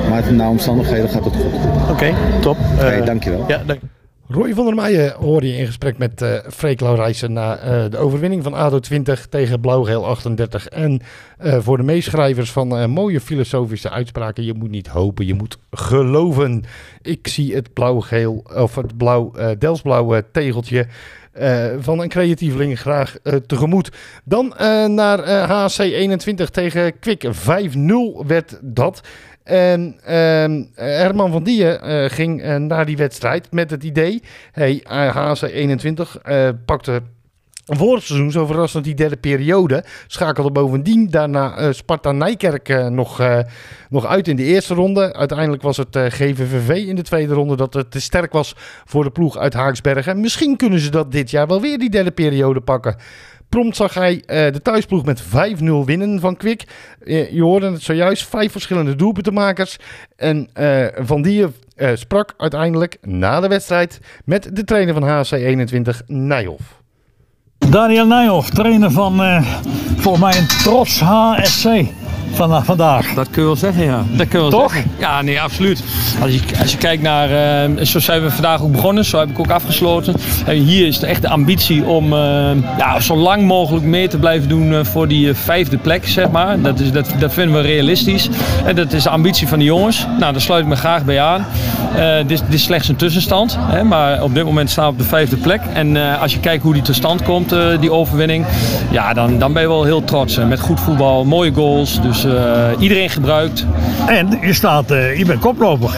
[0.08, 1.90] Maar naar omstandigheden gaat het goed.
[1.90, 2.56] Oké, top.
[2.74, 3.44] Oké, Eh, dankjewel.
[3.48, 3.80] Ja, dank.
[4.28, 7.96] Roy van der Meijen hoor je in gesprek met eh Freek Laurijsen na eh, de
[7.96, 10.68] overwinning van ADO 20 tegen Blauw-Geel 38.
[10.68, 11.00] En
[11.38, 16.64] eh, voor de meeschrijvers van mooie filosofische uitspraken, je moet niet hopen, je moet geloven.
[17.02, 20.86] Ik zie het blauw-geel, of het blauw, Delsblauwe tegeltje
[21.78, 23.90] van een creatieveling graag tegemoet.
[24.24, 24.54] Dan
[24.94, 27.24] naar HC 21 tegen Kwik.
[27.24, 29.02] 5-0 werd dat.
[29.46, 34.22] En ehm, Herman van Dijen eh, ging eh, naar die wedstrijd met het idee...
[34.52, 37.02] Hey, eh, HC 21 eh, pakte
[37.64, 39.84] vorig seizoen zo verrassend die derde periode.
[40.06, 43.22] Schakelde bovendien daarna Sparta Nijkerk nog,
[43.88, 45.14] nog uit in de eerste ronde.
[45.14, 48.54] Uiteindelijk was het GVVV in de tweede ronde dat het te sterk was
[48.84, 50.20] voor de ploeg uit Haaksbergen.
[50.20, 52.96] Misschien kunnen ze dat dit jaar wel weer die derde periode pakken.
[53.48, 55.26] Prompt zag hij eh, de thuisploeg met 5-0
[55.84, 56.64] winnen van Kwik.
[57.04, 59.76] Eh, je hoorde het zojuist, vijf verschillende doelpuntenmakers.
[60.16, 61.50] En eh, Van Dier
[61.94, 66.82] sprak uiteindelijk na de wedstrijd met de trainer van HC21, Nijhoff.
[67.58, 69.44] Daniel Nijhoff, trainer van
[69.96, 71.66] volgens mij een trots HSC
[72.36, 73.14] van, vandaag.
[73.14, 74.04] Dat kun je wel zeggen, ja.
[74.10, 74.72] Dat kun je wel Toch?
[74.72, 74.90] zeggen.
[74.98, 75.82] Ja, nee, absoluut.
[76.22, 77.30] Als je, als je kijkt naar,
[77.64, 80.14] eh, zo zijn we vandaag ook begonnen, zo heb ik ook afgesloten.
[80.46, 84.18] En hier is de echt de ambitie om eh, ja, zo lang mogelijk mee te
[84.18, 86.60] blijven doen eh, voor die eh, vijfde plek, zeg maar.
[86.60, 88.28] Dat, is, dat, dat vinden we realistisch.
[88.64, 90.06] En dat is de ambitie van de jongens.
[90.18, 91.46] Nou, daar sluit ik me graag bij aan.
[91.96, 94.98] Eh, dit, dit is slechts een tussenstand, hè, maar op dit moment staan we op
[94.98, 95.60] de vijfde plek.
[95.72, 98.46] En eh, als je kijkt hoe die tot stand komt, eh, die overwinning,
[98.90, 100.36] ja, dan, dan ben je wel heel trots.
[100.36, 100.44] hè.
[100.46, 102.00] Met goed voetbal, mooie goals.
[102.00, 102.25] Dus eh,
[102.78, 103.66] iedereen gebruikt.
[104.06, 105.90] En je staat, eh, je bent koploper.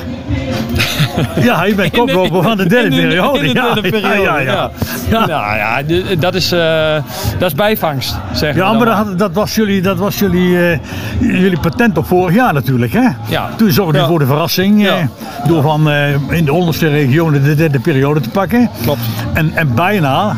[1.49, 3.39] ja, je bent koploper van de derde periode.
[3.39, 4.71] in de Ja, derde ja, periode, ja, ja.
[5.11, 5.27] Ja.
[5.27, 5.83] Nou ja,
[6.19, 6.95] dat is, eh,
[7.39, 10.79] dat is bijvangst, zeg Ja, maar dat, was jullie, dat was jullie, eh,
[11.21, 13.09] jullie patent op vorig jaar natuurlijk, hè?
[13.29, 13.49] Ja.
[13.57, 14.09] Toen zorgde je Ja.
[14.09, 14.95] voor de verrassing eh,
[15.47, 15.91] door van
[16.31, 18.71] in de onderste regionen de derde periode te pakken.
[18.83, 19.01] Klopt.
[19.33, 20.37] En, en bijna,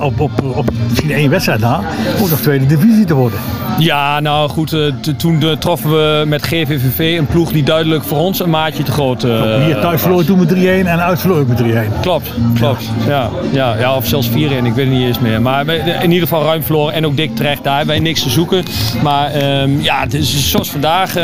[0.00, 1.80] op, op, op misschien één wedstrijd na,
[2.20, 3.38] ook nog tweede divisie te worden.
[3.78, 4.76] Ja, nou goed,
[5.16, 9.24] toen troffen we met GVVV een ploeg die duidelijk voor ons een maatje te groot
[9.24, 10.00] eh, Hier thuis was.
[10.00, 10.56] verloor toen met 3-1
[10.88, 12.00] en uit verloor je met 3-1.
[12.00, 12.88] Klopt, klopt.
[13.06, 15.42] Ja, ja, ja, of zelfs 4-1, ik weet het niet eens meer.
[15.42, 17.64] Maar in ieder geval ruim verloren en ook dik terecht.
[17.64, 18.64] Daar hebben wij niks te zoeken.
[19.02, 21.22] Maar ehm, ja, het is zoals vandaag, eh,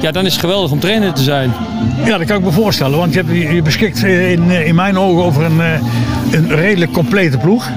[0.00, 1.52] ja, dan is het geweldig om trainer te zijn.
[2.04, 4.74] Ja, dat kan ik me voorstellen, want je, hebt, je beschikt eh, in, eh, in
[4.74, 5.80] mijn ogen over een, eh,
[6.30, 7.70] een redelijk complete ploeg.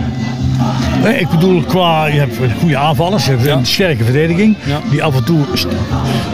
[1.03, 4.79] Eh, Ik bedoel, qua, je hebt goede aanvallers, je hebt een sterke verdediging, Ja.
[4.89, 5.39] die af en toe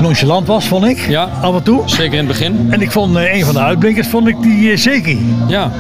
[0.02, 1.06] nonchalant was, vond ik.
[1.10, 1.30] Ja.
[1.42, 1.82] Af en toe.
[1.86, 2.68] Zeker in het begin.
[2.70, 5.36] En ik vond eh, een van de uitblinkers, vond ik die uh, Zeki.
[5.48, 5.72] Ja.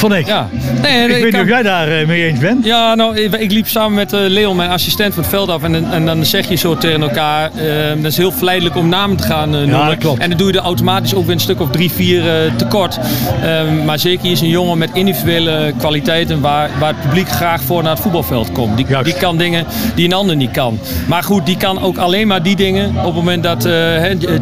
[0.00, 0.26] Vond ik.
[0.26, 0.48] Ja.
[0.82, 2.64] Nee, ik weet niet kan- of jij daar eh, mee eens bent.
[2.64, 5.62] Ja, nou, ik, ik liep samen met eh, Leon, mijn assistent van het veld af.
[5.62, 7.50] En, en dan zeg je zo tegen elkaar.
[7.54, 7.62] eh,
[7.96, 9.86] dat is heel verleidelijk om namen te gaan noemen.
[9.86, 10.20] dat klopt.
[10.20, 12.22] En dan doe je er automatisch ook weer een stuk of drie, vier
[12.56, 12.98] tekort.
[13.42, 17.82] Ehm, maar zeker is een jongen met individuele kwaliteiten waar, waar het publiek graag voor
[17.82, 18.76] naar het voetbalveld komt.
[18.76, 20.78] Die, die kan dingen die een ander niet kan.
[21.06, 23.68] Maar goed, die kan ook alleen maar die dingen op het moment dat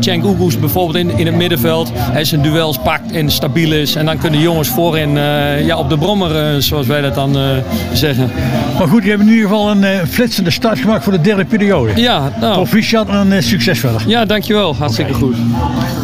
[0.01, 3.95] Cenk Oegoes bijvoorbeeld in, in het middenveld hij zijn duels pakt en stabiel is.
[3.95, 5.19] En dan kunnen jongens voorin
[5.57, 7.57] ja, op de brommer, eh, zoals wij dat dan eh,
[7.93, 8.31] zeggen.
[8.79, 11.45] Maar goed, je hebt in ieder geval een eh, flitsende start gemaakt voor de derde
[11.45, 12.01] periode.
[12.01, 12.55] Ja, nou.
[12.55, 14.03] Proficiat en eh, succes verder.
[14.07, 14.75] Ja, dankjewel.
[14.75, 15.37] Hartstikke goed.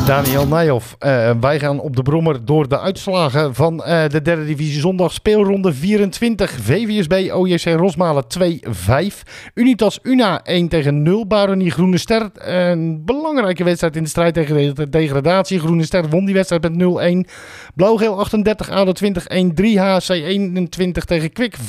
[0.07, 4.45] Daniel Nijhoff, eh, wij gaan op de brommer door de uitslagen van eh, de derde
[4.45, 5.13] divisie zondag.
[5.13, 9.23] Speelronde 24, VVSB OJC Rosmalen 2-5.
[9.55, 11.27] Unitas Una 1 tegen 0.
[11.27, 15.59] Baronie Groene Ster, een belangrijke wedstrijd in de strijd tegen de degradatie.
[15.59, 16.73] Groene Ster won die wedstrijd met
[17.27, 17.31] 0-1.
[17.75, 19.79] Blauw-geel 38, ADO 20 1-3.
[19.79, 21.63] HC 21 tegen Kwik 5-0.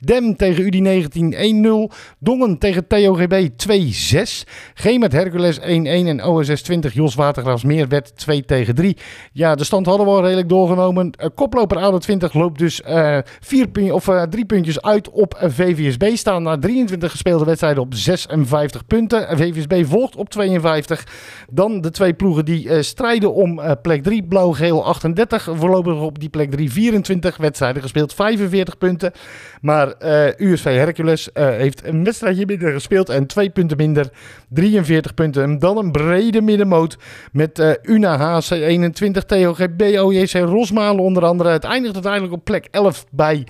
[0.00, 1.94] Dem tegen UDI 19 1-0.
[2.18, 4.44] Dongen tegen TOGB 2-6.
[4.74, 8.96] G met Hercules 1-1 en OSS 20 Jos Watergraafsmeer werd 2 tegen 3.
[9.32, 11.10] Ja, de stand hadden we al redelijk doorgenomen.
[11.10, 15.34] Eh, koploper ADO 20 loopt dus eh, vier pun- of, eh, drie puntjes uit op
[15.34, 16.16] eh, VVSB.
[16.16, 19.28] Staan na 23 gespeelde wedstrijden op 56 punten.
[19.28, 21.06] En VVSB volgt op 52.
[21.50, 24.22] Dan de twee ploegen die eh, strijden om eh, plek 3.
[24.22, 25.48] Blauw-geel 38.
[25.54, 28.14] Voorlopig op die plek 3 24 wedstrijden gespeeld.
[28.14, 29.12] 45 punten.
[29.60, 34.10] Maar eh, USV Hercules eh, heeft een wedstrijdje minder gespeeld en twee punten minder.
[34.48, 35.42] 43 punten.
[35.42, 36.96] En dan een brede middenmoot
[37.32, 41.50] met eh, Una HC 21, TOGB, OJC Rosmalen onder andere.
[41.50, 43.46] Het eindigt uiteindelijk op plek 11 bij,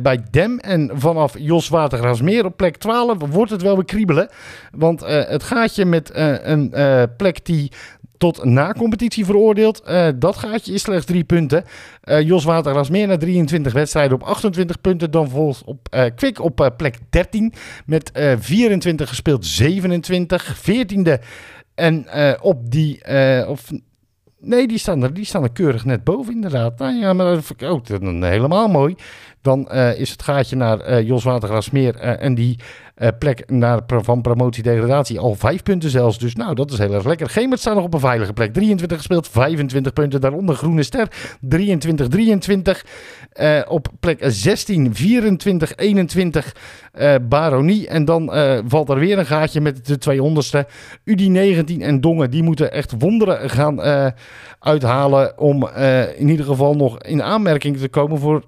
[0.00, 0.58] bij Dem.
[0.58, 4.28] En vanaf Jos Watergraafsmeer op plek 12 wordt het wel weer kriebelen.
[4.70, 6.10] Want eh, het gaatje met
[6.42, 6.74] een
[7.16, 7.72] plek die
[8.20, 9.80] tot na competitie veroordeeld.
[9.80, 11.64] Eh, dat gaatje is slechts drie punten.
[12.00, 15.10] Eh Jos Watergraafsmeer na 23 wedstrijden op 28 punten.
[15.10, 17.52] Dan volgt op eh Kwik op plek 13
[17.86, 20.60] met eh 24 gespeeld, 27.
[20.60, 21.24] 14e
[21.74, 22.06] en
[22.40, 23.00] op die...
[23.46, 23.70] of,
[24.40, 26.78] nee, die staan, er, die staan er keurig net boven inderdaad.
[26.78, 28.94] Nou ja, maar dat vind ook helemaal mooi.
[29.42, 32.58] Dan is het gaatje naar eh, Jos Watergraafsmeer eh, en die
[33.00, 36.18] eh, plek naar, van promotie-degradatie al vijf punten zelfs.
[36.18, 37.28] Dus nou, dat is heel erg lekker.
[37.28, 38.52] Gemert staat nog op een veilige plek.
[38.52, 40.20] 23 gespeeld, 25 punten.
[40.20, 41.08] Daaronder Groene Ster,
[41.40, 42.84] 23, 23.
[43.32, 46.54] Eh, op plek 16, 24, 21
[46.92, 47.88] eh, Baronie.
[47.88, 50.66] En dan eh, valt er weer een gaatje met de twee onderste.
[51.04, 53.80] Udi 19 en Dongen, die moeten echt wonderen gaan
[54.58, 55.68] uithalen om
[56.16, 58.44] in ieder geval nog in aanmerking te komen voor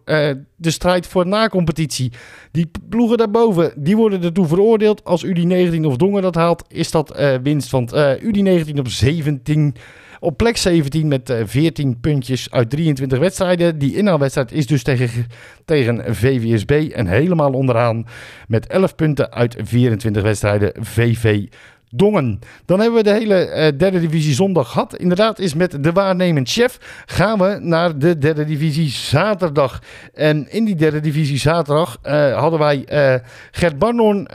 [0.57, 2.12] de strijd voor na-competitie.
[2.51, 5.05] Die ploegen daarboven, die worden veroordeeld.
[5.05, 7.70] Als Udi 19 of Dongen dat haalt, is dat eh, winst.
[7.70, 9.74] Want eh Udi 19 op 17,
[10.20, 13.78] op plek 17 met eh, 14 puntjes uit 23 wedstrijden.
[13.78, 15.26] Die inhaalwedstrijd is dus tegen,
[15.64, 18.07] tegen VVSB en helemaal onderaan
[18.48, 21.46] met 11 punten uit 24 wedstrijden VV
[21.94, 22.38] Dongen.
[22.64, 24.96] Dan hebben we de hele eh, derde divisie zondag gehad.
[24.96, 29.83] Inderdaad is met de waarnemend chef gaan we naar de derde divisie zaterdag.
[30.14, 33.14] En in die derde divisie zaterdag eh, hadden wij eh,
[33.50, 34.28] Gert Barnon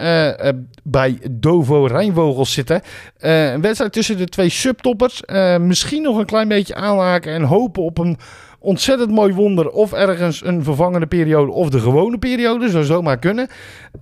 [0.83, 2.81] bij Dovo Rijnvogels zitten.
[3.17, 5.21] Een wedstrijd tussen de twee subtoppers.
[5.59, 8.17] Misschien nog een klein beetje aanhaken en hopen op een
[8.59, 9.69] ontzettend mooi wonder.
[9.69, 12.69] Of ergens een vervangende periode of de gewone periode.
[12.69, 13.47] Zou zomaar kunnen.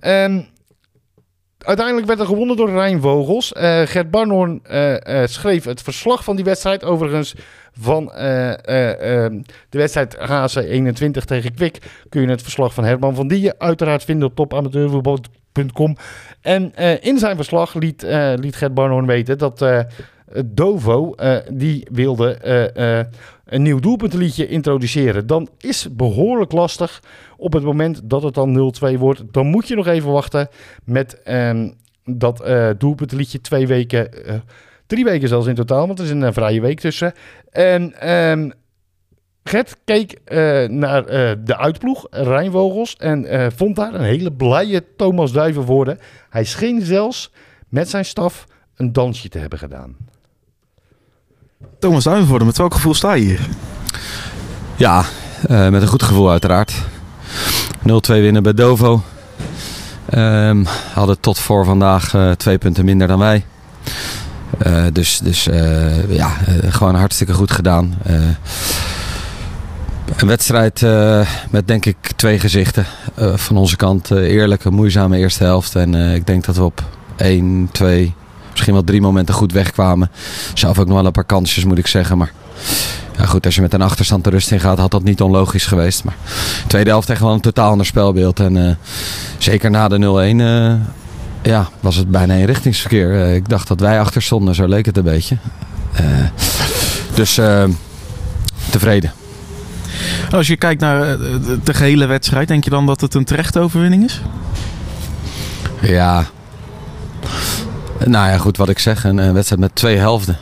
[0.00, 0.40] Ehm
[1.66, 3.52] Uiteindelijk werd er gewonnen door Rijnvogels.
[3.52, 6.84] Eh Gert eh, eh, schreef het verslag van die wedstrijd.
[6.84, 7.34] Overigens
[7.80, 9.32] van eh, eh, eh,
[9.68, 14.04] de wedstrijd HC 21 tegen Kwik kun je het verslag van Herman van Dijen uiteraard
[14.04, 15.96] vinden op Voetbal.com.
[16.40, 18.02] En in zijn verslag liet,
[18.36, 19.64] liet Gert Barnhoorn weten dat
[20.44, 21.14] Dovo,
[21.50, 22.38] die wilde
[23.46, 25.26] een nieuw doelpuntenliedje introduceren.
[25.26, 27.02] Dan is behoorlijk lastig
[27.36, 29.22] op het moment dat het dan 0-2 wordt.
[29.30, 30.48] Dan moet je nog even wachten
[30.84, 31.70] met ehm,
[32.04, 32.70] dat eh
[33.42, 34.26] twee weken...
[34.26, 34.34] eh,
[34.86, 37.12] Drie weken zelfs in totaal, want er is een eh, vrije week tussen.
[37.50, 38.50] En ehm,
[39.44, 41.04] Gert keek eh, naar
[41.44, 45.98] de uitploeg, Rijnvogels, en vond daar een hele blije Thomas Duiven worden.
[46.30, 47.32] Hij scheen zelfs
[47.68, 49.96] met zijn staf een dansje te hebben gedaan.
[51.78, 53.40] Thomas Duivenvoorde, met welk gevoel sta je hier?
[54.76, 55.04] Ja,
[55.48, 56.74] eh, met een goed gevoel uiteraard.
[57.82, 59.02] 0-2 winnen bij Dovo.
[60.10, 63.44] Ehm, hadden tot voor vandaag eh, twee punten minder dan wij.
[64.58, 65.48] Eh, dus dus
[66.08, 66.30] ja,
[66.68, 67.94] gewoon hartstikke goed gedaan.
[70.16, 70.80] Een wedstrijd
[71.50, 72.86] met denk ik twee gezichten.
[73.34, 75.74] Van onze kant eerlijke, moeizame eerste helft.
[75.74, 76.82] En ik denk dat we op
[77.16, 78.14] 1, 2,
[78.56, 80.10] misschien wel drie momenten goed wegkwamen.
[80.54, 82.18] Zelf ook nog wel een paar kansjes moet ik zeggen.
[82.18, 82.32] Maar
[83.18, 85.66] ja, goed, als je met een achterstand de rust in gaat, had dat niet onlogisch
[85.66, 86.04] geweest.
[86.04, 86.16] Maar
[86.62, 88.40] de tweede helft echt wel een totaal ander spelbeeld.
[88.40, 88.74] En eh,
[89.38, 90.74] zeker na de 0-1 eh,
[91.52, 93.22] ja, was het bijna een richtingsverkeer.
[93.22, 95.36] Eh, ik dacht dat wij achter stonden, zo leek het een beetje.
[97.14, 97.40] Dus
[98.70, 99.12] tevreden.
[100.30, 103.60] Als je kijkt naar de, de gehele wedstrijd, denk je dan dat het een terechte
[103.60, 104.20] overwinning is?
[105.80, 106.24] Ja.
[108.04, 109.04] Nou ja, goed wat ik zeg.
[109.04, 110.36] Een, een wedstrijd met twee helften.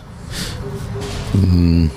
[1.30, 1.90] Mm.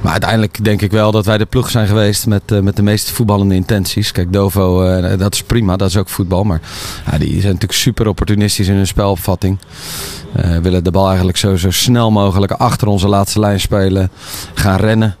[0.00, 2.82] Maar uiteindelijk denk ik wel dat wij de ploeg zijn geweest met, eh, met de
[2.82, 4.12] meest voetballende intenties.
[4.12, 6.44] Kijk, Dovo, eh, dat is prima, dat is ook voetbal.
[6.44, 6.60] Maar
[7.18, 9.58] die zijn natuurlijk super opportunistisch in hun spelopvatting.
[10.32, 14.10] Eh, willen de bal eigenlijk zo, zo snel mogelijk achter onze laatste lijn spelen.
[14.54, 15.16] Gaan rennen.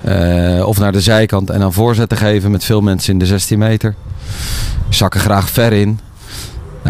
[0.00, 3.58] Eh, of naar de zijkant en dan voorzetten geven met veel mensen in de 16
[3.58, 3.94] meter.
[4.88, 6.00] Zakken graag ver in.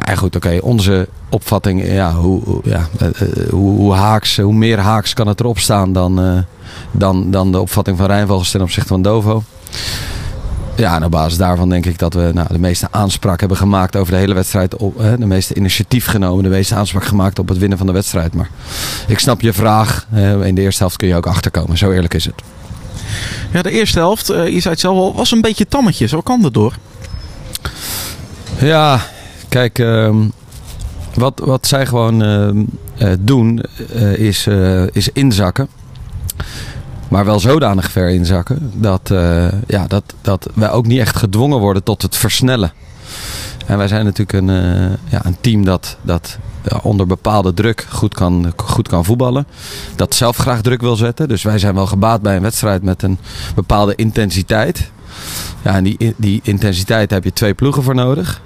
[0.05, 0.59] Nou goed, oké.
[0.62, 5.40] Onze opvatting, ja, hoe, ja, eh, eh, hoe, hoe haaks, hoe meer haaks kan het
[5.40, 6.38] erop staan dan, eh,
[6.92, 9.42] dan, dan de opvatting van Rijnvogels ten opzichte van Dovo.
[10.76, 13.97] Ja, en op basis daarvan denk ik dat we nou, de meeste aanspraak hebben gemaakt
[13.97, 14.76] over de hele wedstrijd.
[14.76, 17.92] Op, eh, de meeste initiatief genomen, de meeste aanspraak gemaakt op het winnen van de
[17.92, 18.34] wedstrijd.
[18.34, 18.51] Maar
[19.07, 20.07] ik snap je vraag.
[20.42, 22.34] In de eerste helft kun je ook achterkomen, zo eerlijk is het.
[23.53, 26.12] Ja, de eerste helft, je zei het zelf al, was een beetje tammetjes.
[26.12, 26.74] Waar kwam dat door?
[28.59, 29.01] Ja,
[29.57, 30.16] kijk, ehm,
[31.14, 32.64] wat, wat zij gewoon ehm,
[32.98, 33.62] eh, doen
[33.94, 35.68] eh, is, eh, is inzakken.
[37.09, 39.14] Maar wel zodanig ver inzakken dat,
[39.66, 42.72] ja, dat, dat wij ook niet echt gedwongen worden tot het versnellen.
[43.66, 44.50] En wij zijn natuurlijk een,
[45.09, 46.38] ja, een team dat, dat
[46.82, 49.46] onder bepaalde druk goed kan, goed kan voetballen.
[49.96, 51.28] Dat zelf graag druk wil zetten.
[51.28, 53.18] Dus wij zijn wel gebaat bij een wedstrijd met een
[53.54, 54.90] bepaalde intensiteit.
[55.62, 58.40] Ja, die, die intensiteit heb je twee ploegen voor nodig.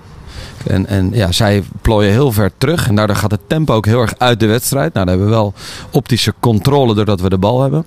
[0.66, 2.88] En, en ja, zij plooien heel ver terug.
[2.88, 4.92] En daardoor gaat het tempo ook heel erg uit de wedstrijd.
[4.94, 5.54] Nou, dan hebben we wel
[5.90, 7.84] optische controle doordat we de bal hebben.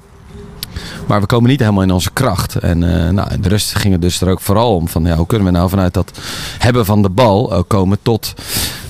[1.07, 2.55] Maar we komen niet helemaal in onze kracht.
[2.55, 5.27] En eh, nou, de rust ging het dus er ook vooral om van ja, hoe
[5.27, 6.19] kunnen we nou vanuit dat
[6.59, 8.33] hebben van de bal ook komen tot.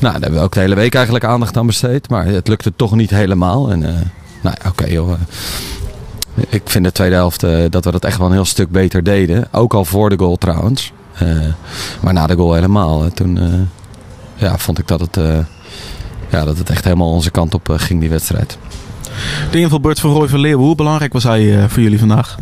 [0.03, 2.09] Nou, daar hebben we ook de hele week eigenlijk aandacht aan besteed.
[2.09, 3.71] Maar het lukte toch niet helemaal.
[3.71, 3.93] En eh,
[4.41, 8.27] nou ja, oké eh, Ik vind de tweede helft eh, dat we dat echt wel
[8.27, 9.47] een heel stuk beter deden.
[9.51, 10.91] Ook al voor de goal trouwens.
[11.13, 11.27] Eh,
[12.01, 13.11] maar na de goal helemaal.
[13.11, 13.53] toen eh,
[14.35, 15.37] ja, vond ik dat het, eh,
[16.29, 18.57] ja, dat het echt helemaal onze kant op ging, die wedstrijd.
[19.51, 22.37] De invalbeurt van Roy van Leeuwen, hoe belangrijk was hij voor jullie vandaag?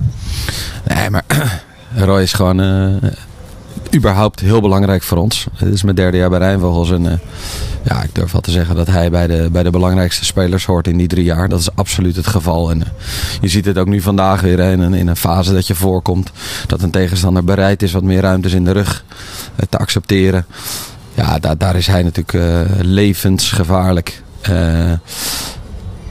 [0.88, 1.24] Nee, maar
[2.06, 2.60] Roy is gewoon
[3.96, 5.48] überhaupt heel belangrijk voor ons.
[5.56, 6.92] Het is mijn derde jaar bij Rijnvogels.
[6.92, 7.18] En eh,
[7.84, 10.88] ja, ik durf wel te zeggen dat hij bij de, bij de belangrijkste spelers hoort
[10.88, 11.50] in die drie jaar.
[11.50, 12.72] Dat is absoluut het geval.
[12.72, 12.90] En eh,
[13.42, 16.32] je ziet het ook nu vandaag weer in, een, in een fase dat je voorkomt.
[16.68, 19.04] Dat een tegenstander bereid is wat meer ruimtes in de rug
[19.56, 20.46] eh, te accepteren.
[21.14, 24.24] Ja, daar, daar is hij natuurlijk levensgevaarlijk.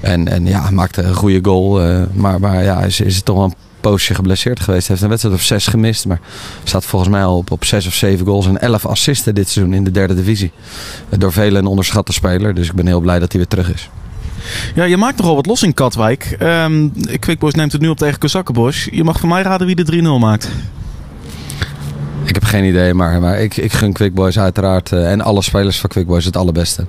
[0.00, 1.80] En, en ja, maakte een goede goal.
[2.12, 4.80] maar, maar ja, is, is het toch wel een poosje geblesseerd geweest.
[4.80, 6.06] Hij heeft een wedstrijd of zes gemist.
[6.06, 6.20] Maar
[6.64, 9.74] staat volgens mij al op, op zes of zeven goals en elf assisten dit seizoen
[9.74, 10.52] in de derde divisie.
[11.18, 12.54] Door velen een onderschatte speler.
[12.54, 13.90] Dus ik ben heel blij dat hij weer terug is.
[14.74, 16.36] Ja, je maakt nogal wat los in Katwijk.
[16.38, 18.88] Ehm Quickboys neemt het nu op tegen Kozakkenbos.
[18.90, 20.48] Je mag van mij raden wie de 3-0 maakt.
[22.24, 24.92] Ik heb geen idee, maar, maar ik, ik gun Quick Boys uiteraard.
[24.92, 26.86] eh, en alle spelers van Quick Boys het allerbeste.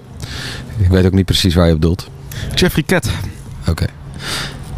[0.77, 2.09] Ik weet ook niet precies waar je op doelt.
[2.55, 3.09] Jeffrey Ket.
[3.67, 3.85] Oké.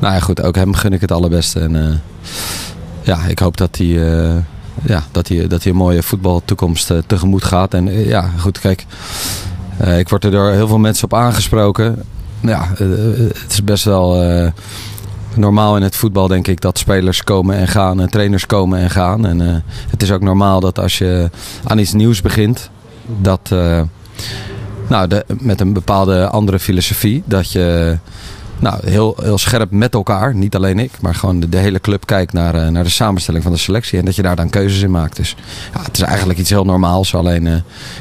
[0.03, 0.41] Nou ja, goed.
[0.41, 1.59] Ook hem gun ik het allerbeste.
[1.59, 1.95] En eh,
[3.01, 4.35] ja, ik hoop dat hij, eh,
[4.81, 7.73] ja, dat hij, dat hij een mooie voetbaltoekomst eh, tegemoet gaat.
[7.73, 8.85] En ja, goed, kijk.
[9.97, 12.03] ik word er door heel veel mensen op aangesproken.
[12.39, 14.41] Ja, het is best wel
[15.35, 18.89] normaal in het voetbal, denk ik, dat spelers komen en gaan en trainers komen en
[18.89, 19.25] gaan.
[19.25, 21.29] En het is ook normaal dat als je
[21.63, 22.69] aan iets nieuws begint,
[23.21, 23.49] dat,
[24.87, 27.23] nou, de, met een bepaalde andere filosofie.
[27.25, 27.97] Dat je
[28.63, 32.05] nou, heel, heel scherp met elkaar, niet alleen ik, maar gewoon de, de hele club
[32.05, 33.99] kijkt naar, eh, naar de samenstelling van de selectie.
[33.99, 35.15] En dat je daar dan keuzes in maakt.
[35.15, 35.35] Dus
[35.73, 37.15] ja, het is eigenlijk iets heel normaals.
[37.15, 37.53] Alleen eh,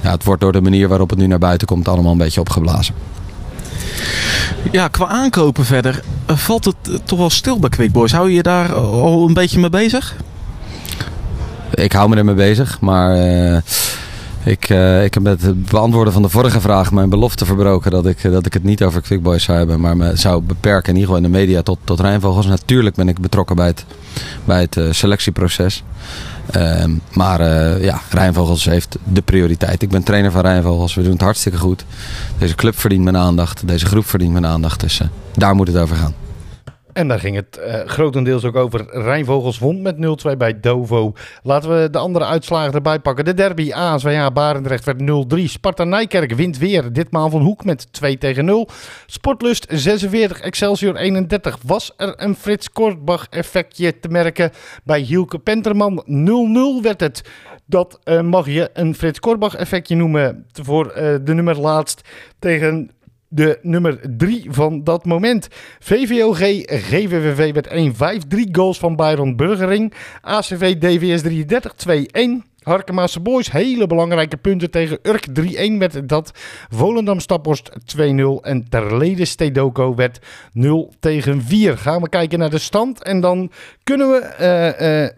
[0.02, 2.40] ja, het wordt door de manier waarop het nu naar buiten komt allemaal een beetje
[2.40, 2.94] opgeblazen.
[4.70, 8.12] Ja, qua aankopen verder eh, valt het toch wel stil bij Quick Boys.
[8.12, 10.16] Hou je je daar al een beetje mee bezig?
[11.74, 13.16] Ik hou me ermee bezig, maar
[14.44, 18.06] ik, eh, ik heb met het beantwoorden van de vorige vraag mijn belofte verbroken dat
[18.06, 21.00] ik, dat ik het niet over Quick Boys zou hebben, maar me zou beperken in
[21.00, 22.46] ieder geval in de media tot, tot Rijnvogels.
[22.46, 23.84] Natuurlijk ben ik betrokken bij het,
[24.44, 25.82] bij het eh, selectieproces.
[26.50, 29.82] Ehm, maar eh, ja, Rijnvogels heeft de prioriteit.
[29.82, 30.94] Ik ben trainer van Rijnvogels.
[30.94, 31.84] We doen het hartstikke goed.
[32.38, 33.68] Deze club verdient mijn aandacht.
[33.68, 34.80] Deze groep verdient mijn aandacht.
[34.80, 36.14] Dus eh, daar moet het over gaan.
[36.92, 38.86] En daar ging het eh, grotendeels ook over.
[38.90, 39.96] Rijnvogels won met
[40.32, 41.12] 0-2 bij Dovo.
[41.42, 43.24] Laten we de andere uitslagen erbij pakken.
[43.24, 45.44] De derby ASWA Barendrecht werd 0-3.
[45.44, 46.92] Sparta Nijkerk wint weer.
[46.92, 48.68] Ditmaal van Hoek met 2 tegen 0.
[49.06, 51.58] Sportlust 46, Excelsior 31.
[51.66, 54.50] Was er een Frits Kortbach effectje te merken
[54.84, 56.04] bij Hielke Penterman?
[56.80, 57.22] 0-0 werd het.
[57.66, 62.00] Dat eh, mag je een Frits Korbach effectje noemen voor eh, de nummer laatst
[62.38, 62.90] tegen
[63.34, 65.48] de nummer 3 van dat moment.
[65.78, 67.68] VVOG, GVVV werd
[68.24, 68.26] 1-5.
[68.28, 69.92] 3 goals van Byron Burgering.
[70.20, 72.50] ACV DVS 33 2-1.
[72.62, 76.30] Harkemaanse Boys, hele belangrijke punten tegen Urk 3-1 werd dat.
[76.70, 78.00] Volendam Staphorst 2-0
[78.40, 80.18] en Terlede Stedoco werd
[80.52, 81.78] 0 tegen 4.
[81.78, 83.50] Gaan we kijken naar de stand en dan
[83.82, 85.10] kunnen we eh, eh,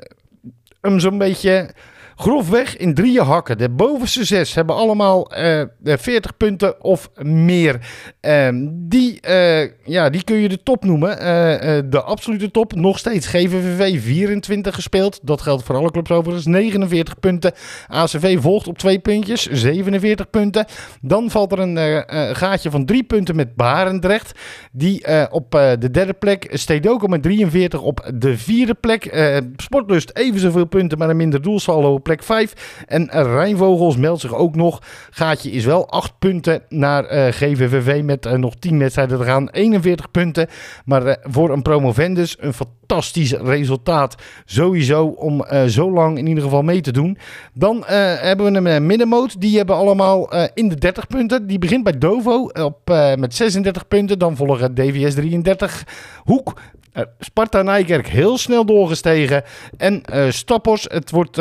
[0.81, 1.71] hem zo'n beetje
[2.17, 3.59] grofweg in drieën hakken.
[3.59, 7.79] De bovenste zes hebben allemaal eh, 40 punten of meer.
[8.21, 11.19] Ehm, die, eh, ja, die kun je de top noemen.
[11.19, 12.75] Eh, eh, de absolute top.
[12.75, 15.21] Nog steeds GVVV 24 gespeeld.
[15.23, 16.47] Dat geldt voor alle clubs overigens.
[16.47, 17.53] 49 punten.
[17.87, 19.47] ACV volgt op twee puntjes.
[19.51, 20.67] 47 punten.
[21.01, 24.39] Dan valt er een eh, eh, gaatje van drie punten met Barendrecht.
[24.73, 26.49] Die eh, op eh, de derde plek.
[26.53, 29.05] Stedoco met 43 op de vierde plek.
[29.05, 32.85] Eh, Sportlust even zoveel punten, maar een minder doelsaldo plek 5.
[32.87, 34.83] En Rijnvogels meldt zich ook nog.
[35.11, 39.49] Gaatje is wel 8 punten naar eh, GVVV met eh, nog 10 wedstrijden te gaan.
[39.51, 40.49] 41 punten.
[40.85, 44.15] Maar eh, voor een promovendus een fantastisch resultaat.
[44.45, 47.19] Sowieso om zo lang in ieder geval mee te doen.
[47.55, 49.41] Dan hebben we een uh, middenmoot.
[49.41, 51.47] Die hebben allemaal in de 30 punten.
[51.47, 52.79] Die begint bij Dovo op,
[53.17, 54.19] met 36 punten.
[54.19, 55.87] Dan volgen DVS 33.
[56.25, 56.61] Hoek
[57.19, 59.43] Sparta Nijkerk heel snel doorgestegen.
[59.77, 61.39] En eh Stappers, het wordt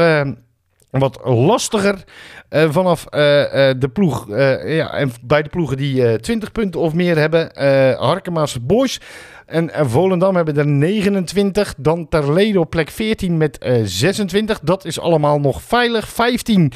[1.00, 2.04] wat lastiger
[2.50, 4.28] eh, vanaf eh, eh, de ploeg.
[4.66, 7.52] ja, en bij de ploegen die eh 20 punten of meer hebben.
[7.98, 9.00] Harkema's Boys.
[9.46, 11.74] En Volendam hebben er 29.
[11.78, 14.60] Dan Terlede op plek 14 met eh 26.
[14.60, 16.08] Dat is allemaal nog veilig.
[16.08, 16.72] 15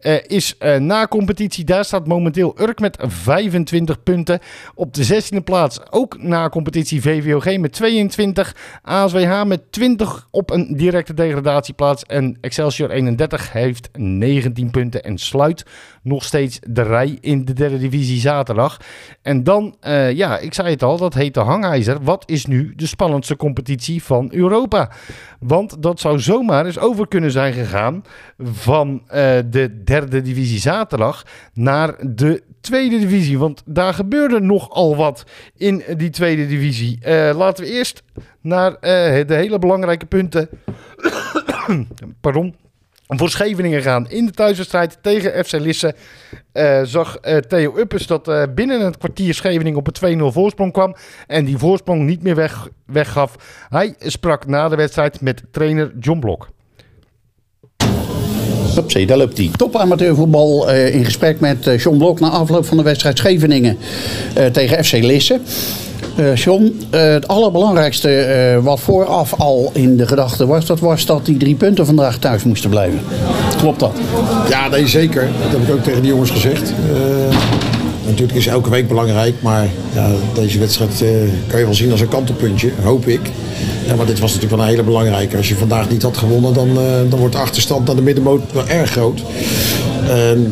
[0.00, 1.64] eh, is eh, na competitie.
[1.64, 4.38] Daar staat momenteel Urk met 25 punten.
[4.74, 8.56] Op de 16e plaats ook na competitie VVOG met 22.
[8.82, 12.04] ASWH met 20 op een directe degradatieplaats.
[12.04, 15.64] En Excelsior 31 heeft 19 punten en sluit
[16.02, 18.80] nog steeds de rij in de derde divisie zaterdag.
[19.22, 22.02] En dan, eh, ja, ik zei het al, dat heet de hangijzer.
[22.02, 24.90] Wat is nu de spannendste competitie van Europa?
[25.40, 28.04] Want dat zou zomaar eens over kunnen zijn gegaan
[28.38, 29.02] van
[29.50, 33.38] de derde divisie zaterdag naar de tweede divisie.
[33.38, 35.24] Want daar gebeurde nogal wat
[35.56, 36.98] in die tweede divisie.
[37.00, 38.02] Eh, laten we eerst
[38.40, 40.48] naar eh, de hele belangrijke punten.
[42.20, 42.54] Pardon.
[43.08, 45.94] Voor Scheveningen gaan in de thuiswedstrijd tegen FC Lisse.
[46.52, 47.18] eh, zag
[47.48, 50.96] Theo Uppes dat binnen het kwartier Scheveningen op een 2-0 voorsprong kwam.
[51.26, 53.36] En die voorsprong niet meer weg, weggaf.
[53.68, 56.48] Hij sprak na de wedstrijd met trainer John Blok.
[58.76, 59.50] Hupsie, daar loopt hij.
[59.56, 63.78] Top amateurvoetbal eh, in gesprek met eh, John Blok na afloop van de wedstrijd Scheveningen
[64.34, 65.40] eh, tegen FC Lisse.
[66.16, 71.36] Eh John, het allerbelangrijkste wat vooraf al in de gedachte was, dat was dat die
[71.36, 73.00] drie punten vandaag thuis moesten blijven.
[73.58, 73.92] Klopt dat?
[74.48, 75.28] Ja, nee, zeker.
[75.42, 76.72] Dat heb ik ook tegen de jongens gezegd.
[78.06, 81.08] Natuurlijk is elke week belangrijk, maar ja, deze wedstrijd eh,
[81.46, 83.20] kan je wel zien als een kantelpuntje, hoop ik.
[83.86, 85.36] Ja, maar dit was natuurlijk wel een hele belangrijke.
[85.36, 88.52] Als je vandaag niet had gewonnen, dan, eh, dan wordt de achterstand naar de middenmoot
[88.52, 89.22] wel erg groot.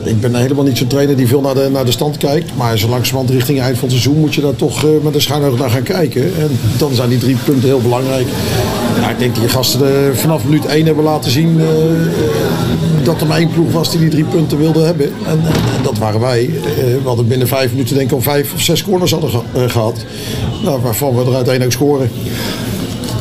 [0.05, 2.57] Ik ben helemaal niet zo'n trainer die veel naar de, naar de stand kijkt.
[2.57, 5.21] Maar zo langzamerhand richting eind van het seizoen moet je daar toch eh, met een
[5.21, 6.23] schuin oog naar gaan kijken.
[6.23, 8.27] En dan zijn die drie punten heel belangrijk.
[9.01, 11.61] Ja, ik denk dat die gasten vanaf minuut 1 hebben laten zien
[13.05, 15.07] dat er maar één ploeg was die die drie punten wilde hebben.
[15.07, 16.45] En, en, en dat waren wij.
[16.45, 19.63] Eh, we hadden binnen vijf minuten denk ik al vijf of zes corners hadden eh,
[19.69, 20.05] gehad.
[20.65, 22.11] Nou, waarvan we er uiteindelijk scoren.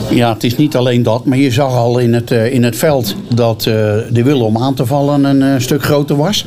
[0.10, 2.76] Ja, het is niet alleen dat, maar je zag al in het, eh, in het
[2.76, 6.46] veld dat de wil om aan te vallen een stuk groter was.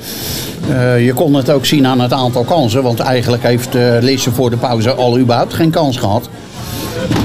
[0.99, 4.57] Je kon het ook zien aan het aantal kansen, want eigenlijk heeft Lisse voor de
[4.57, 6.29] pauze al überhaupt geen kans gehad.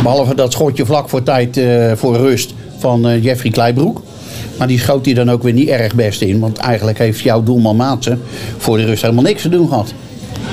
[0.04, 1.62] Behalve dat schotje vlak voor tijd
[1.96, 4.02] voor rust van Jeffrey Kleibroek.
[4.62, 7.44] Maar die schoot hij dan ook weer niet erg best in, want eigenlijk heeft jouw
[7.44, 8.22] doelman Maatsen
[8.58, 9.94] voor de rust helemaal niks te doen gehad.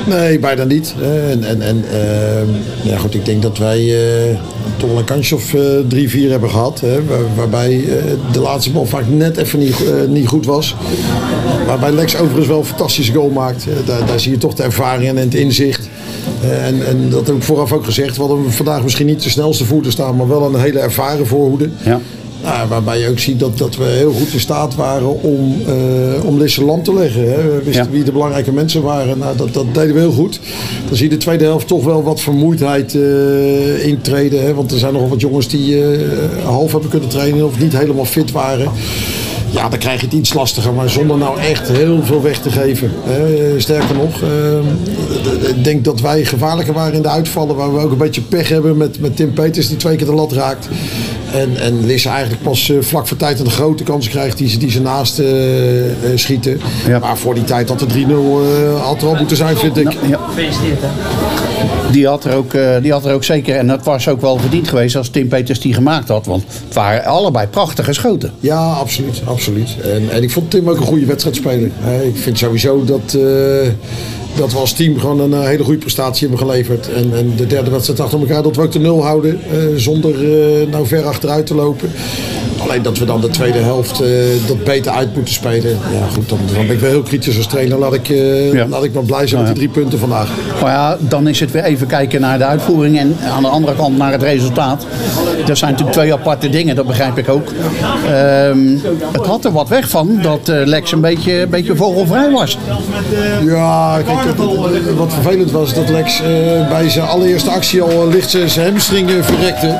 [0.06, 0.94] Nee, bijna niet.
[0.98, 1.30] hè.
[1.30, 2.48] En, en, en ehm,
[2.82, 4.36] ja, goed, ik denk dat wij eh,
[4.76, 6.80] toch wel een kansje of eh, drie, vier hebben gehad.
[6.80, 7.94] Hè, waar- waarbij eh,
[8.32, 10.74] de laatste bal vaak net even niet, eh, niet goed was.
[11.66, 13.66] Waarbij Lex overigens wel een fantastische goal maakt.
[13.66, 15.88] Eh, daar, daar zie je toch de ervaring en het inzicht.
[16.42, 18.16] Eh, en, en dat heb ik vooraf ook gezegd.
[18.16, 21.68] We hadden vandaag misschien niet de snelste voeten staan, maar wel een hele ervaren voorhoede.
[21.84, 22.00] Ja.
[22.48, 26.24] Nou, waarbij je ook ziet dat, dat we heel goed in staat waren om, eh
[26.24, 27.30] om Lisse lam te leggen.
[27.30, 27.42] Hè.
[27.42, 29.18] We wisten wie de belangrijke mensen waren.
[29.18, 30.40] Nou, dat, dat deden we heel goed.
[30.86, 34.42] Dan zie je de tweede helft toch wel wat vermoeidheid eh, intreden.
[34.42, 34.54] Hè.
[34.54, 38.04] Want er zijn nogal wat jongens die eh, half hebben kunnen trainen of niet helemaal
[38.04, 38.70] fit waren.
[39.50, 42.50] Ja, dan krijg je het iets lastiger, maar zonder nou echt heel veel weg te
[42.50, 42.92] geven.
[43.56, 47.56] Sterker nog, eh, ik denk dat wij gevaarlijker waren in de uitvallen.
[47.56, 50.12] Waar we ook een beetje pech hebben met, met Tim Peters die twee keer de
[50.12, 50.68] lat raakt.
[51.32, 54.58] En, en Lisse eigenlijk pas eh, vlak voor tijd een grote kans krijgt die ze,
[54.58, 56.60] die ze naast eh, eh, schieten.
[57.00, 59.92] Maar voor die tijd had de 3-0 eh, had er al moeten zijn, vind ik.
[60.08, 60.20] Ja.
[61.92, 64.38] Die had, er ook, eh, die had er ook zeker, en dat was ook wel
[64.38, 66.26] verdiend geweest als Tim Peters die gemaakt had.
[66.26, 68.32] Want het waren allebei prachtige schoten.
[68.40, 69.22] Ja, absoluut.
[69.24, 69.76] absoluut.
[70.10, 71.72] En, ik vond Tim ook een goede wedstrijd spelen.
[71.84, 73.68] Eh, ik vind sowieso dat, eh,
[74.36, 76.92] dat we als team gewoon een eh, hele goede prestatie hebben geleverd.
[76.92, 79.40] En, en de derde wedstrijd achter elkaar dat we ook de nul houden.
[79.76, 80.14] zonder
[80.70, 81.90] nou ver achteruit te lopen.
[82.68, 84.08] Alleen dat we dan de tweede helft eh,
[84.46, 85.70] dat beter uit moeten spelen.
[85.70, 87.78] Ja goed, dan, dan ben ik wel heel kritisch als trainer.
[87.78, 90.28] Laat ik, eh, laat ik maar blij zijn met die drie punten vandaag.
[90.62, 93.76] Maar ja, dan is het weer even kijken naar de uitvoering en aan de andere
[93.76, 94.86] kant naar het resultaat.
[95.46, 97.48] Dat zijn natuurlijk twee aparte dingen, dat begrijp ik ook.
[98.06, 98.76] Ehm,
[99.12, 102.58] het had er wat weg van dat eh, Lex een beetje, een beetje vogelvrij was.
[103.44, 104.36] Ja, kijk,
[104.96, 106.22] wat vervelend was dat Lex
[106.68, 109.76] bij zijn allereerste actie al licht zijn hamstring verrekte.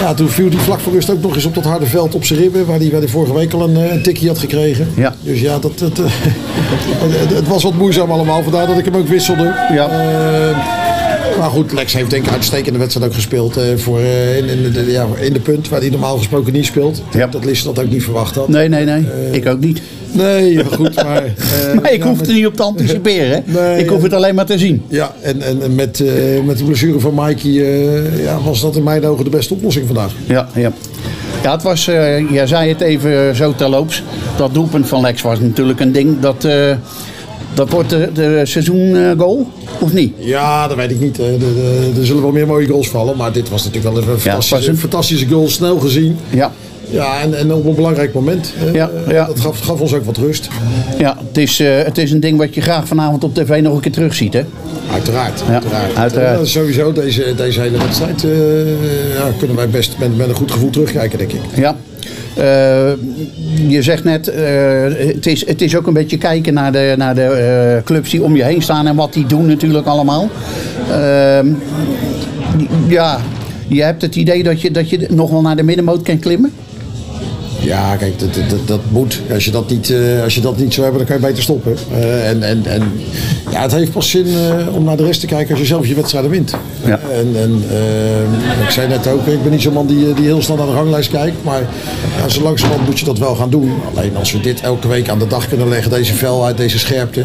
[0.00, 2.24] Ja, toen viel hij vlak voor rust ook nog eens op dat harde veld op
[2.24, 4.88] zijn ribben, waar hij, waar hij vorige week al een, eh, een tikje had gekregen.
[4.96, 5.14] Ja.
[5.20, 6.04] Dus ja, dat, dat, eh,
[7.20, 9.54] het, het was wat moeizaam allemaal, vandaar dat ik hem ook wisselde.
[9.72, 9.88] Ja.
[11.38, 14.72] Maar goed, Lex heeft denk ik uitstekende wedstrijd ook gespeeld eh, voor, eh, in, in,
[14.72, 17.02] de, ja, in de punt waar hij normaal gesproken niet speelt.
[17.30, 18.48] Dat Lis dat ook niet verwacht had.
[18.48, 19.06] Nee, nee, nee.
[19.30, 19.80] ik ook niet.
[20.12, 21.24] Nee, ja, goed, maar...
[21.24, 21.32] eh,
[21.82, 23.42] maar ik ja, hoef met- er niet op te anticiperen.
[23.46, 24.04] Nee, ik hoef ja.
[24.04, 24.82] het alleen maar te zien.
[24.88, 28.76] Ja, en, en en met, eh, met de blessure van Mikey eh, ja, was dat
[28.76, 30.12] in mijn ogen de beste oplossing vandaag.
[30.26, 30.72] Ja, ja.
[31.42, 34.02] Ja, het was, eh, jij zei het even zo terloops.
[34.36, 36.20] Dat doelpunt van Lex was natuurlijk een ding.
[36.20, 36.74] Dat, eh,
[37.58, 39.46] dat wordt de, de seizoengoal,
[39.80, 40.12] of niet?
[40.18, 41.16] Ja, dat weet ik niet.
[41.16, 41.32] hè.
[41.32, 44.76] Er- zullen wel meer mooie goals vallen, maar dit was natuurlijk wel een fantastische, een-
[44.78, 46.16] fantastische goal, snel gezien.
[46.30, 46.52] Ja.
[46.90, 48.52] Ja, en, en op een belangrijk moment.
[48.72, 49.26] Ja, Eh, ja.
[49.26, 50.48] Dat gaf, gaf ons ook wat rust.
[50.98, 53.74] Ja, het is, eh, het is een ding wat je graag vanavond op tv nog
[53.74, 54.42] een keer terugziet, hè?
[54.92, 55.42] Uiteraard.
[55.46, 55.94] Ja, uiteraard.
[55.96, 56.38] uiteraard.
[56.40, 58.30] Eh, sowieso, deze, deze hele wedstrijd eh,
[59.14, 61.40] ja, kunnen wij best met, met een goed gevoel terugkijken, denk ik.
[61.56, 61.76] Ja.
[62.38, 62.92] Eh,
[63.68, 64.82] je zegt net, eh,
[65.14, 68.22] het, is, het is ook een beetje kijken naar de, naar de eh, clubs die
[68.22, 70.28] om je heen staan en wat die doen natuurlijk allemaal.
[70.90, 71.46] Ehm,
[72.88, 73.20] ja,
[73.68, 76.52] je hebt het idee dat je, dat je nog wel naar de middenmoot kan klimmen?
[77.60, 79.20] Ja, kijk, dat, dat, dat moet.
[79.32, 81.42] Als je dat, niet, eh, als je dat niet zou hebben, dan kan je beter
[81.42, 81.76] stoppen.
[81.92, 82.82] Eh, en, en, en
[83.50, 85.86] ja, het heeft pas zin eh, om naar de rest te kijken als je zelf
[85.86, 86.54] je wedstrijden wint.
[86.84, 87.00] Ja.
[87.12, 87.62] En, en
[88.64, 90.72] ik zei net ook, ik ben niet zo'n man die, die heel snel naar de
[90.72, 91.44] ranglijst kijkt.
[91.44, 91.60] Maar
[92.22, 93.72] ja, zo langzamerhand moet je dat wel gaan doen.
[93.94, 97.24] Alleen als we dit elke week aan de dag kunnen leggen, deze felheid, deze scherpte.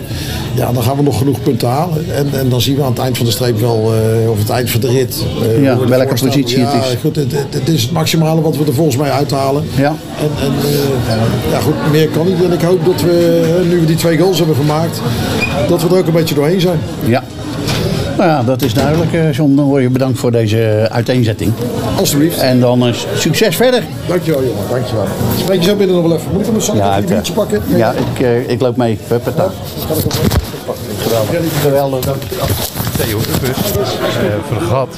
[0.55, 2.15] Ja, dan gaan we nog genoeg punten halen.
[2.15, 3.93] En, en dan zien we aan het eind van de streep wel,
[4.29, 5.23] of het eind van de rit.
[5.61, 6.97] Ja, welke positie het Ja, is.
[7.01, 9.63] Goed, het, het, het is het maximale wat we er volgens mij uithalen.
[9.75, 9.95] Ja.
[10.23, 12.43] En, en eh, ja, goed, meer kan niet.
[12.43, 15.01] En ik hoop dat we, eh, nu we die twee goals hebben gemaakt,
[15.67, 16.79] dat we er ook een beetje doorheen zijn.
[17.05, 17.23] Ja.
[18.17, 19.55] Nou ja, dat is duidelijk, eh, John.
[19.55, 21.51] Dan word je bedankt voor deze uiteenzetting.
[21.97, 22.39] Alsjeblieft.
[22.39, 23.83] En dan succes verder.
[24.07, 24.63] Dankjewel, jongen.
[24.69, 25.05] Dankjewel.
[25.37, 26.31] Spreek je zo binnen nog wel even.
[26.31, 27.61] Moet ik hem een Ja, ja, biertje pakken?
[27.75, 28.97] ja ik, eh, ik loop mee.
[29.07, 29.51] Huppata.
[30.97, 31.51] Geweldig.
[31.61, 32.05] Geweldig.
[32.97, 34.97] Theo Uppers eh, vergat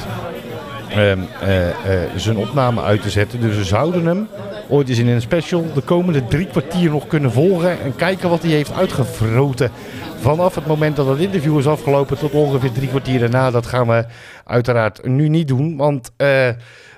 [2.16, 3.42] zijn opname uit te zetten.
[3.42, 4.28] Dus we zouden hem
[4.70, 7.82] ooit eens in een special de komende drie kwartier nog kunnen volgen.
[7.82, 9.72] En kijken wat hij heeft uitgevroten.
[10.20, 13.52] Vanaf het moment dat het interview is afgelopen tot ongeveer drie kwartier daarna.
[13.52, 14.06] Dat gaan we
[14.44, 15.78] uiteraard nu niet doen.
[15.78, 16.50] Want eh,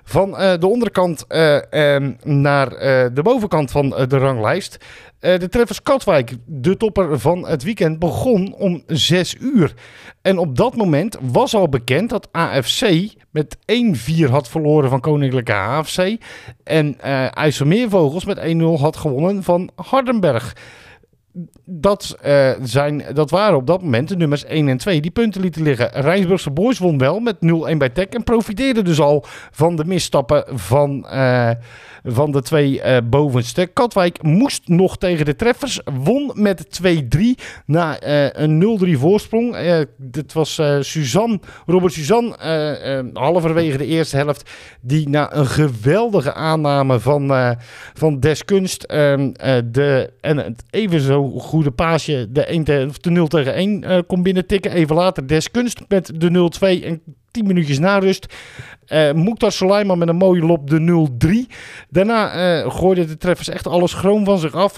[0.09, 4.77] Van eh, de onderkant eh, ehm, naar eh, de bovenkant van de ranglijst.
[5.19, 9.73] De Treffers Katwijk, de topper van het weekend, begon om 6 uur.
[10.21, 13.57] En op dat moment was al bekend dat AFC met
[14.25, 16.17] 1-4 had verloren van Koninklijke AFC.
[16.63, 16.99] En
[17.31, 20.55] IJsselmeervogels met 1-0 had gewonnen van Hardenberg.
[21.65, 25.41] Dat, eh, zijn, dat waren op dat moment de nummers 1 en 2 die punten
[25.41, 25.89] lieten liggen.
[25.89, 30.43] Rijnsburgse Boys won wel met 0-1 bij Tech en profiteerde dus al van de misstappen
[30.59, 31.51] van, eh,
[32.03, 33.65] van de twee eh, bovenste.
[33.65, 37.97] Katwijk moest nog tegen de treffers, won met 2-3 na
[38.37, 39.57] een 0-3 voorsprong.
[39.97, 42.35] Dit was Suzanne, Robert Suzanne,
[43.13, 44.49] halverwege de eerste helft,
[44.81, 47.55] die na een geweldige aanname van,
[47.93, 52.97] van Deskunst ehm, eh, de, en het even zo goede paasje de, 1 te, of
[52.97, 54.71] de 0 tegen 1 eh, kon binnentikken.
[54.71, 56.49] Even later Deskunst met de
[56.79, 57.01] 0-2 en
[57.31, 58.33] 10 minuutjes na rust.
[59.47, 61.07] Suleiman met een mooie lop de
[61.47, 61.53] 0-3.
[61.89, 64.75] Daarna eh gooiden de treffers echt alles schroom van zich af.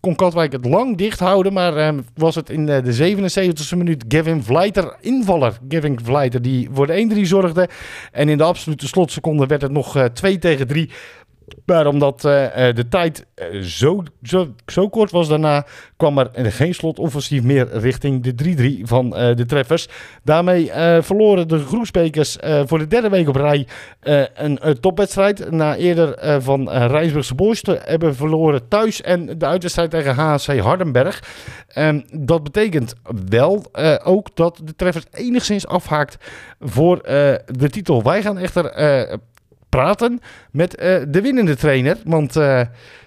[0.00, 4.96] Kon Katwijk het lang dicht houden, maar was het in de 77e minuut Gavin Vleiter,
[5.00, 7.68] invaller Gavin Vleiter, die voor de 1-3 zorgde.
[8.12, 10.90] En in de absolute slotseconde werd het nog eh 2 tegen 3.
[11.68, 16.52] Maar omdat eh, eh, de tijd eh, zo, zo, zo kort was daarna, kwam er
[16.52, 19.88] geen slotoffensief meer richting de 3-3 van de treffers.
[20.24, 20.70] Daarmee
[21.00, 23.66] verloren de groepsbekers voor de derde week op rij
[24.34, 25.50] een, topwedstrijd.
[25.50, 31.22] Na eerder van Rijnsburgse Boys te hebben verloren thuis en de uitwedstrijd tegen HC Hardenberg.
[31.68, 32.94] Ehm, dat betekent
[33.28, 33.64] wel
[34.04, 36.16] ook dat de treffers enigszins afhaakt
[36.60, 37.02] voor
[37.46, 38.02] de titel.
[38.02, 38.72] Wij gaan echter
[39.68, 41.96] praten met eh, de winnende trainer.
[42.04, 42.60] Want eh,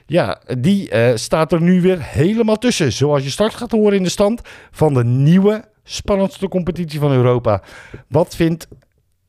[0.06, 2.92] ja, die eh, staat er nu weer helemaal tussen.
[2.92, 4.42] Zoals je straks gaat horen in de stand
[4.72, 7.62] van de nieuwe spannendste competitie van Europa.
[8.08, 8.68] Wat, vindt,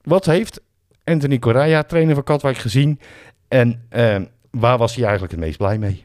[0.03, 0.61] wat heeft
[1.05, 3.01] Anthony Correa, trainer van Katwijk, gezien?
[3.49, 3.83] En
[4.51, 6.05] waar was hij eigenlijk het meest blij mee?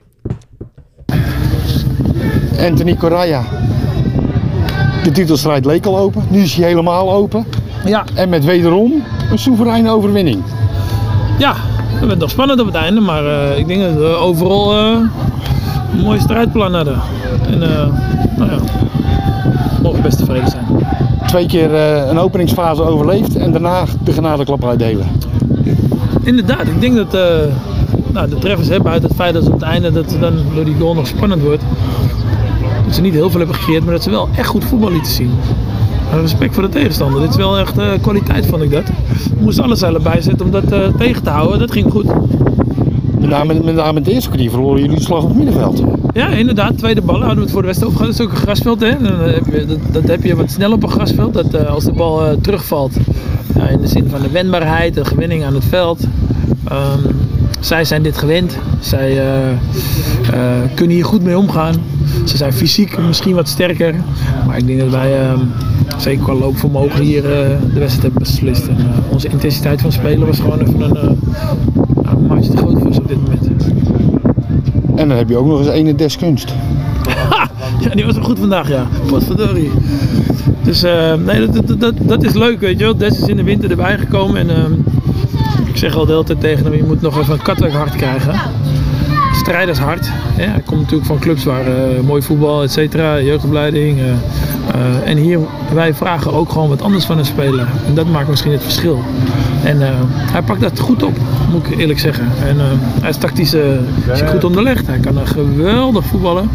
[2.59, 3.43] Anthony Correa.
[5.03, 6.23] De titelstrijd leek al open.
[6.30, 7.45] Nu is hij helemaal open.
[7.86, 8.05] Ja.
[8.15, 10.43] En met wederom een soevereine overwinning.
[11.38, 14.77] Ja, het werd nog spannend op het einde, maar eh, ik denk dat we overal
[14.77, 14.97] eh,
[15.93, 16.99] een mooie strijdplan hadden.
[17.49, 17.88] En eh,
[18.38, 18.57] nou ja,
[19.81, 20.65] mogen best tevreden zijn.
[21.27, 25.07] Twee keer eh, een openingsfase overleefd en daarna de genadeklap uitdelen.
[26.23, 27.21] Inderdaad, ik denk dat eh,
[28.13, 30.65] nou, de treffers hebben uit het feit dat ze op het einde dat dan door
[30.65, 31.63] die goal nog spannend wordt.
[32.85, 35.11] Dat ze niet heel veel hebben gecreëerd, maar dat ze wel echt goed voetbal lieten
[35.11, 35.31] zien.
[36.12, 37.22] En respect voor de tegenstander.
[37.22, 38.88] Dit is wel echt eh, kwaliteit, vond ik dat.
[38.88, 41.60] We moesten alles erbij zetten om dat eh, tegen te houden.
[41.60, 42.05] Dat ging goed.
[43.20, 45.84] Met name, met name het eerste kwartier verloren jullie de slag op het middenveld.
[46.14, 46.78] Ja, inderdaad.
[46.78, 48.18] Tweede ballen hadden we het voor de wedstrijd over gehad.
[48.18, 49.68] Dat is ook een grasveld, hè.
[49.68, 51.34] Dat, dat heb je wat snel op een grasveld.
[51.34, 52.97] Dat eh, als de bal eh, terugvalt,
[53.55, 56.03] ja, in de zin van de wendbaarheid, de gewinning aan het veld.
[56.68, 56.99] Ehm,
[57.60, 58.58] zij zijn dit gewend.
[58.80, 59.58] Zij eh, eh,
[60.74, 61.76] kunnen hier goed mee omgaan.
[62.26, 63.95] Ze zijn fysiek misschien wat sterker.
[64.47, 65.39] Maar ik denk dat wij ehm,
[65.97, 67.32] zeker qua loopvermogen hier eh,
[67.74, 68.68] de wedstrijd hebben beslist.
[68.68, 68.78] En,
[69.10, 71.20] onze intensiteit van spelen was gewoon even een,
[72.03, 73.47] een maatje te groot voor ons op dit moment.
[74.95, 76.53] En dan heb je ook nog eens ene deskunst.
[77.80, 78.88] Ja, die was wel goed vandaag, ja.
[79.08, 79.72] Potverdorie.
[80.64, 80.82] Dus
[81.26, 82.97] nee, dat, dat, dat, dat is leuk, weet je wel.
[82.97, 84.72] Des is in de winter erbij gekomen en ehm,
[85.66, 87.95] ik zeg al de hele tijd tegen hem, je moet nog even een katwijk hard
[87.95, 88.39] krijgen.
[89.34, 90.12] Strijdershard.
[90.38, 93.99] Ja, hij komt natuurlijk van clubs waar eh, mooi voetbal, et cetera, jeugdopleiding.
[93.99, 95.39] eh, eh, en hier,
[95.74, 97.68] wij vragen ook gewoon wat anders van een speler.
[97.88, 99.03] En dat maakt misschien het verschil.
[99.64, 99.78] En
[100.32, 101.18] hij pakt dat goed op,
[101.51, 102.26] moet ik eerlijk zeggen.
[102.47, 102.58] En
[103.01, 103.55] hij is tactisch
[104.30, 104.88] goed onderlegd.
[104.88, 106.49] Hij kan geweldig voetballen.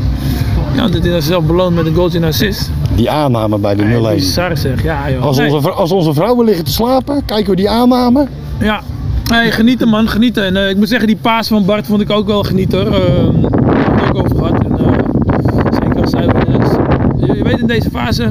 [0.75, 2.71] Ja, dit is zelf beloond met een goaltje en assist.
[2.95, 3.83] Die aanname bij de
[4.13, 4.15] 0-1.
[4.15, 5.23] Bizar zeg, ja joh.
[5.25, 5.53] Als Nee.
[5.55, 8.27] onze, als onze vrouwen liggen te slapen, kijken we die aanname.
[8.59, 8.81] Ja,
[9.31, 10.45] nee, genieten man, genieten.
[10.45, 13.01] En eh, ik moet zeggen, die paas van Bart vond ik ook wel genieten hoor.
[13.01, 13.01] Uh,
[13.97, 14.65] heb ik ook over gehad.
[14.65, 14.93] En, eh,
[15.81, 16.27] zeker als zij,
[17.27, 18.23] je, je weet in deze fase,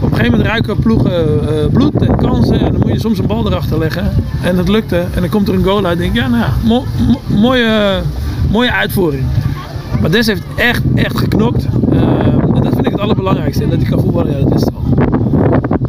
[0.00, 1.12] op een gegeven moment ruiken ploegen
[1.48, 2.60] eh, bloed en kansen.
[2.60, 4.10] En dan moet je soms een bal erachter leggen.
[4.42, 4.96] En dat lukte.
[4.96, 5.98] En dan komt er een goal uit.
[5.98, 8.00] denk ik, ja nou ja, mo- mo- mooie,
[8.50, 9.24] mooie uitvoering.
[10.00, 11.66] Maar Des heeft echt, echt geknokt.
[11.90, 11.98] Eh,
[12.54, 13.62] en dat vind ik het allerbelangrijkste.
[13.62, 14.82] En dat hij kan voetballen, ja, dat is het al.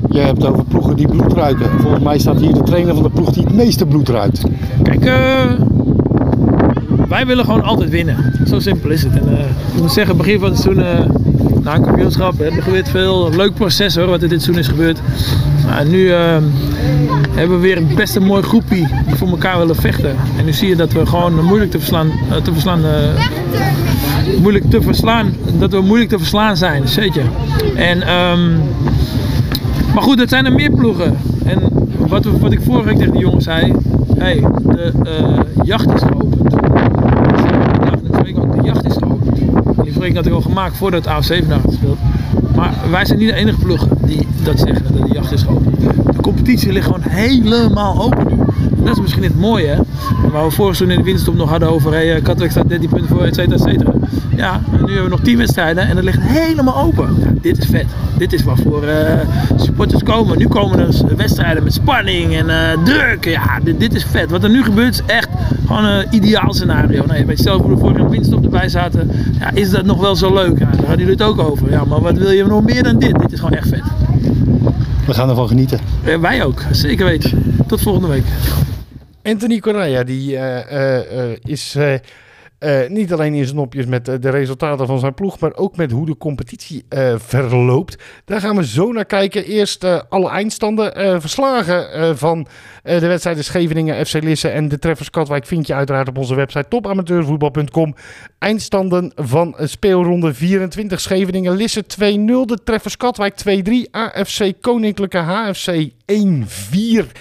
[0.10, 1.70] Je hebt het over ploegen die bloed ruiken.
[1.80, 4.43] Volgens mij staat hier de trainer van de ploeg die het meeste bloed ruikt.
[4.84, 5.51] Kijk, eh,
[7.08, 8.34] wij willen gewoon altijd winnen.
[8.47, 9.14] Zo simpel is het.
[9.14, 10.99] En, eh, ik moet zeggen, begin van het seizoen, eh,
[11.64, 13.30] na een kampioenschap, hebben we gebeurd veel.
[13.36, 15.01] Leuk proces hoor, wat er dit seizoen is gebeurd.
[15.78, 16.12] En nu
[17.38, 20.16] hebben we weer een best een mooi groepie die voor elkaar willen vechten.
[20.38, 24.70] En nu zie je dat we gewoon moeilijk te verslaan, eh, te verslaan eh, moeilijk
[24.70, 26.88] te verslaan, dat we moeilijk te verslaan zijn.
[26.88, 27.24] Zeker.
[27.76, 28.58] En ehm,
[29.94, 31.18] maar goed, het zijn er meer ploegen.
[31.46, 31.62] En
[31.98, 33.74] wat, wat ik vorige week tegen de jongens zei,
[34.18, 36.52] hey, de eh, jacht is geopend.
[38.56, 39.40] De jacht is geopend.
[39.40, 41.98] En die voorspelling had ik al gemaakt voordat het AFC vandaag had gespeeld.
[42.56, 45.97] Maar wij zijn niet de enige ploeg die dat zeggen, dat de jacht is geopend.
[46.28, 48.43] De competitie ligt gewoon helemaal open nu.
[48.84, 49.75] Dat is misschien het mooie, hè?
[50.32, 52.89] Waar we vorig seizoen in de winterstop nog hadden over, hey, eh, Katwijk staat 13
[52.89, 53.93] punten voor, et cetera, et cetera.
[54.36, 57.38] Ja, en nu hebben we nog 10 wedstrijden en het ligt helemaal open.
[57.41, 57.86] Dit is vet.
[58.17, 59.19] Dit is waarvoor eh
[59.55, 60.38] supporters komen.
[60.38, 63.25] Nu komen er wedstrijden met spanning en eh, druk.
[63.25, 64.32] Ja, dit, dit is vet.
[64.32, 65.30] Wat er nu gebeurt is echt
[65.67, 67.05] gewoon een ideaal scenario.
[67.05, 69.11] Nee, weet je zelf hoe we vorige keer winterstop erbij zaten.
[69.39, 70.59] Ja, is dat nog wel zo leuk?
[70.59, 71.69] Ja, daar hadden jullie het ook over.
[71.69, 73.19] Ja, maar wat wil je nog meer dan dit?
[73.19, 73.84] Dit is gewoon echt vet.
[75.08, 75.80] We gaan ervan genieten.
[76.03, 77.55] Eh, wij ook, zeker weten.
[77.68, 78.26] Tot volgende week.
[79.24, 81.78] Anthony Correa die, eh, eh, eh, is
[82.60, 85.76] eh, niet alleen in zijn nopjes met eh, de resultaten van zijn ploeg, maar ook
[85.76, 87.97] met hoe de competitie eh, verloopt.
[88.26, 89.45] Daar gaan we zo naar kijken.
[89.45, 92.47] Eerst alle eindstanden verslagen van
[92.84, 96.68] de wedstrijden Scheveningen, FC Lisse en de treffers Katwijk vind je uiteraard op onze website
[96.70, 97.95] topamateurvoetbal.com.
[98.39, 101.86] Eindstanden van speelronde 24 Scheveningen, Lisse 2-0,
[102.45, 103.36] de treffers Katwijk
[103.88, 107.12] 2-3, AFC Koninklijke HFC 1-4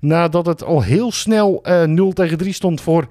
[0.00, 3.06] nadat het al heel snel eh 0 tegen 3 stond voor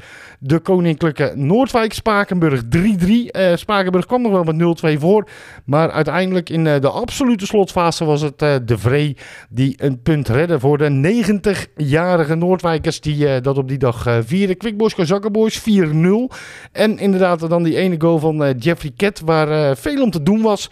[0.45, 1.93] de Koninklijke Noordwijk.
[1.93, 3.31] Spakenburg 3-3.
[3.31, 5.27] Eh, Spakenburg kwam nog wel met 0-2 voor.
[5.65, 9.17] Maar uiteindelijk in eh, de absolute slotfase was het eh, De Vree
[9.49, 14.57] die een punt redde voor de 90-jarige Noordwijkers die dat op die dag vierden.
[14.57, 15.63] Quickboys, Kazakkenboys 4-0.
[16.71, 20.69] En inderdaad dan die ene goal van Jeffrey Ket waar veel om te doen was.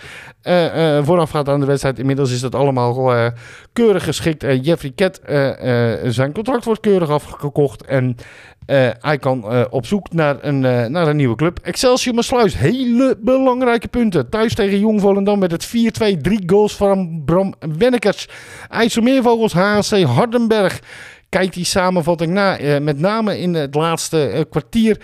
[1.02, 2.00] voorafgaand aan de wedstrijd.
[2.00, 3.32] Inmiddels is dat allemaal
[3.74, 4.46] keurig geschikt.
[4.62, 5.22] Jeffrey Ket,
[6.04, 7.86] zijn contract wordt keurig afgekocht.
[7.86, 8.16] En
[8.66, 11.60] eh, hij kan eh, op zoek naar een, eh, naar een nieuwe club.
[11.62, 14.30] Excelsior Maasluis, hele belangrijke punten.
[14.30, 16.18] Thuis tegen Jong Volendam met het 4-2.
[16.18, 18.28] Drie goals van Bram Wennekers.
[18.70, 20.80] IJsselmeervogels, HC Hardenberg.
[21.30, 22.58] Kijk die samenvatting na.
[22.80, 24.98] Met name in het laatste kwartier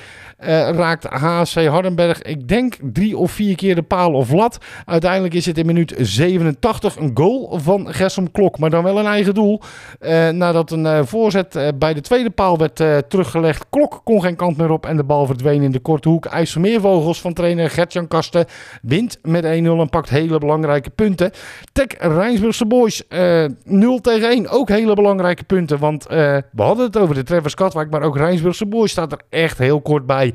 [0.72, 4.58] raakt HC Hardenberg, ik denk drie of vier keer de paal of lat.
[4.86, 8.60] Uiteindelijk is het in minuut 87 een goal van Gersom Klok.
[8.60, 9.62] Maar dan wel een eigen doel.
[10.00, 13.66] Eh, nadat een eh, voorzet eh, bij de tweede paal werd eh, teruggelegd.
[13.70, 16.26] Klok kon geen kant meer op en de bal verdween in de korte hoek.
[16.26, 18.46] IJsselmeervogels van trainer Gertjan Kasten
[18.82, 21.32] wint met 1-0 en pakt hele belangrijke punten.
[21.72, 24.50] Tech Rijnsburgse Boys eh 0 tegen 1.
[24.50, 25.80] Ook hele belangrijke punten.
[25.80, 27.90] Want eh, we hadden het over de Treffers Katwijk.
[27.90, 30.29] Maar ook Rijnsburgse Boys staat er echt heel kort bij.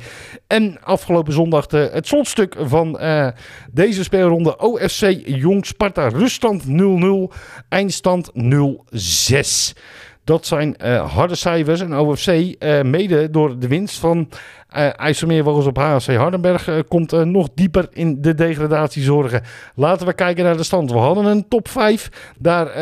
[0.47, 3.29] En afgelopen zondag het slotstuk van eh,
[3.73, 4.59] deze speelronde.
[4.59, 6.09] OFC Jong Sparta.
[6.09, 7.35] Ruststand 0-0.
[7.69, 9.79] Eindstand 0-6.
[10.25, 11.81] Dat zijn eh, harde cijfers.
[11.81, 14.29] En OFC, eh, mede door de winst van
[14.69, 19.43] eh IJsselmeervogels op HC Hardenberg, komt nog dieper in de degradatie zorgen.
[19.75, 20.91] Laten we kijken naar de stand.
[20.91, 22.33] We hadden een top 5.
[22.39, 22.79] Daar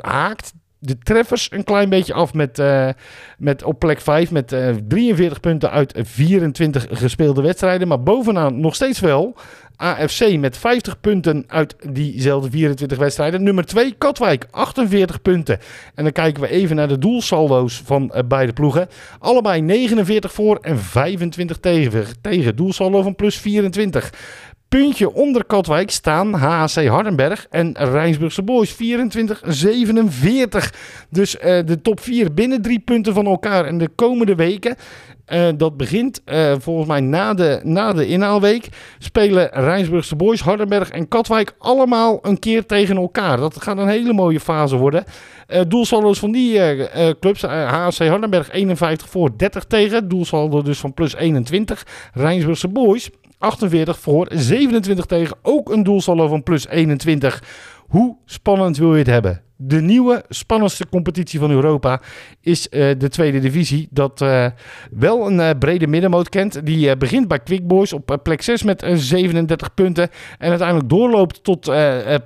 [0.00, 2.88] haakt de treffers een klein beetje af met, eh,
[3.38, 7.88] met op plek 5 met eh, 43 punten uit 24 gespeelde wedstrijden.
[7.88, 9.36] Maar bovenaan nog steeds wel
[9.76, 13.42] AFC met 50 punten uit diezelfde 24 wedstrijden.
[13.42, 15.58] Nummer 2 Katwijk 48 punten.
[15.94, 18.88] En dan kijken we even naar de doelsaldo's van eh, beide ploegen.
[19.18, 22.04] Allebei 49 voor en 25 tegen.
[22.20, 22.56] tegen.
[22.56, 24.12] Doelsaldo van plus 24.
[24.68, 28.76] Puntje onder Katwijk staan HHC Hardenberg en Rijnsburgse Boys 24-47.
[31.10, 33.64] Dus eh, de top 4 binnen drie punten van elkaar.
[33.64, 34.76] En de komende weken,
[35.24, 40.90] eh, dat begint eh, volgens mij na de, na de inhaalweek, spelen Rijnsburgse Boys, Hardenberg
[40.90, 43.36] en Katwijk allemaal een keer tegen elkaar.
[43.36, 45.04] Dat gaat een hele mooie fase worden.
[45.46, 46.60] Eh doelsaldo's van die
[47.20, 50.08] clubs, HC Hardenberg 51 voor 30 tegen.
[50.08, 51.86] Doelsaldo dus van plus 21.
[52.12, 55.36] Rijnsburgse Boys 48 voor 27 tegen.
[55.42, 57.42] Ook een doelsaldo van plus 21.
[57.86, 59.45] Hoe spannend wil je het hebben?
[59.58, 62.00] De nieuwe, spannendste competitie van Europa
[62.40, 63.88] is eh, de tweede divisie.
[63.90, 64.46] Dat eh,
[64.90, 66.66] wel een eh, brede middenmoot kent.
[66.66, 70.10] Die begint bij Quick Boys op plek 6 met eh, 37 punten.
[70.38, 71.70] En uiteindelijk doorloopt tot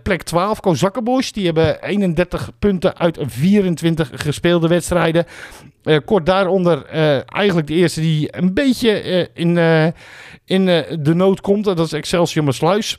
[0.02, 0.60] plek 12.
[0.60, 5.24] Kozakkenboys, die hebben 31 punten uit 24 gespeelde wedstrijden.
[6.04, 6.86] Kort daaronder
[7.26, 9.56] eigenlijk de eerste die een beetje in,
[10.44, 10.64] in
[11.00, 11.64] de nood komt.
[11.64, 12.98] Dat is Excelsior Maasluis.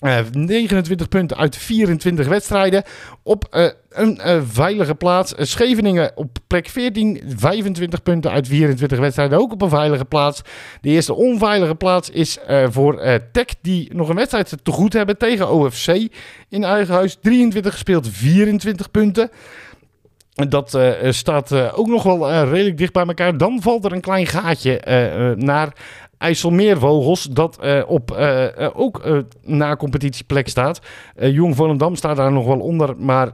[0.00, 2.82] Eh 29 punten uit 24 wedstrijden.
[3.22, 5.34] Op eh, een eh, veilige plaats.
[5.34, 7.22] Eh, Scheveningen op plek 14.
[7.36, 9.38] 25 punten uit 24 wedstrijden.
[9.38, 10.42] Ook op een veilige plaats.
[10.80, 13.46] De eerste onveilige plaats is eh, voor eh Tech.
[13.62, 16.08] Die nog een wedstrijd te goed hebben tegen OFC.
[16.48, 17.16] In eigen huis.
[17.20, 18.08] 23 gespeeld.
[18.08, 19.30] 24 punten.
[20.48, 23.36] Dat eh, staat eh, ook nog wel eh, redelijk dicht bij elkaar.
[23.36, 25.72] Dan valt er een klein gaatje eh, eh, naar
[26.20, 27.22] IJsselmeervogels.
[27.22, 30.80] Dat eh, op eh, eh, ook na competitieplek staat.
[31.20, 32.96] Jong Volendam staat daar nog wel onder.
[32.96, 33.28] Maar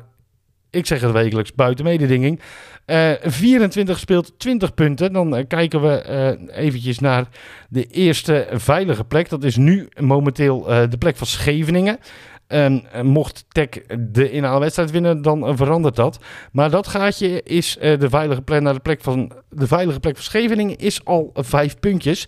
[0.71, 2.41] ik zeg het wekelijks, buiten mededinging.
[2.85, 5.13] Eh 24 gespeeld, 20 punten.
[5.13, 7.29] Dan kijken we eventjes naar
[7.69, 9.29] de eerste veilige plek.
[9.29, 11.99] Dat is nu momenteel de plek van Scheveningen.
[12.47, 13.69] En mocht Tech
[13.99, 16.19] de inhaalwedstrijd winnen, dan verandert dat.
[16.53, 20.25] Maar dat gaatje is de veilige plek naar de plek van de veilige plek van
[20.25, 22.27] Scheveningen is al vijf puntjes.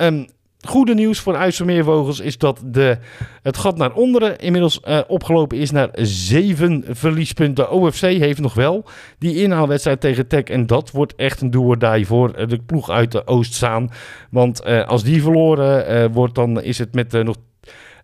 [0.00, 0.24] Ehm,
[0.60, 2.98] goede nieuws voor IJsselmeervogels is dat de,
[3.42, 7.70] het gat naar onderen inmiddels eh, opgelopen is naar zeven verliespunten.
[7.70, 8.84] OFC heeft nog wel
[9.18, 10.42] die inhaalwedstrijd tegen Tech.
[10.42, 13.90] En dat wordt echt een do or die voor eh, de ploeg uit de Oostzaan.
[14.30, 17.36] Want eh, als die verloren wordt, dan is het met nog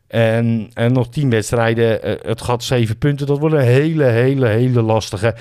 [0.07, 2.19] en, en nog tien wedstrijden.
[2.23, 3.27] het gat zeven punten.
[3.27, 5.35] Dat wordt een hele, hele, hele lastige.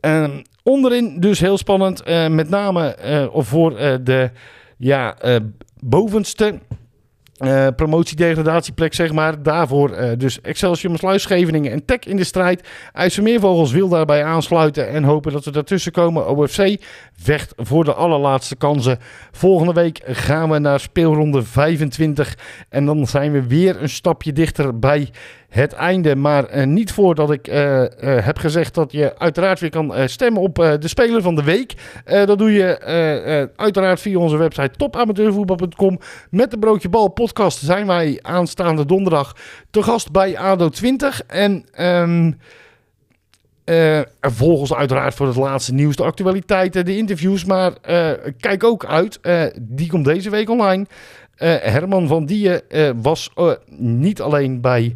[0.00, 0.30] Ehm,
[0.62, 2.04] onderin dus heel spannend.
[2.30, 2.96] met name
[3.32, 4.30] of voor de
[4.76, 5.16] ja,
[5.84, 6.60] bovenste
[7.42, 9.42] eh promotie-degradatieplek, zeg maar.
[9.42, 12.68] Daarvoor eh, dus Excelsior, Sluis, Scheveningen en Tech in de strijd.
[12.92, 16.28] IJsselmeervogels wil daarbij aansluiten en hopen dat we daartussen komen.
[16.28, 16.76] OFC
[17.16, 18.98] vecht voor de allerlaatste kansen.
[19.30, 22.38] Volgende week gaan we naar speelronde 25.
[22.68, 25.10] En dan zijn we weer een stapje dichter bij
[25.52, 26.16] het einde.
[26.16, 30.42] Maar eh, niet voordat ik eh, eh, heb gezegd dat je uiteraard weer kan stemmen
[30.42, 31.74] op de Speler van de Week.
[32.04, 32.78] Dat doe je
[33.56, 35.98] uiteraard via onze website topamateurvoetbal.com.
[36.30, 39.36] Met de Broodje Bal podcast zijn wij aanstaande donderdag
[39.70, 41.22] te gast bij ADO 20.
[41.26, 41.64] En...
[41.72, 42.32] ehm
[43.64, 47.44] eh, volg ons uiteraard voor het laatste nieuws, de actualiteiten, de interviews.
[47.44, 47.72] Maar
[48.40, 49.20] kijk ook uit.
[49.60, 50.86] die komt deze week online.
[51.44, 53.30] Herman van eh, was
[53.78, 54.94] niet alleen bij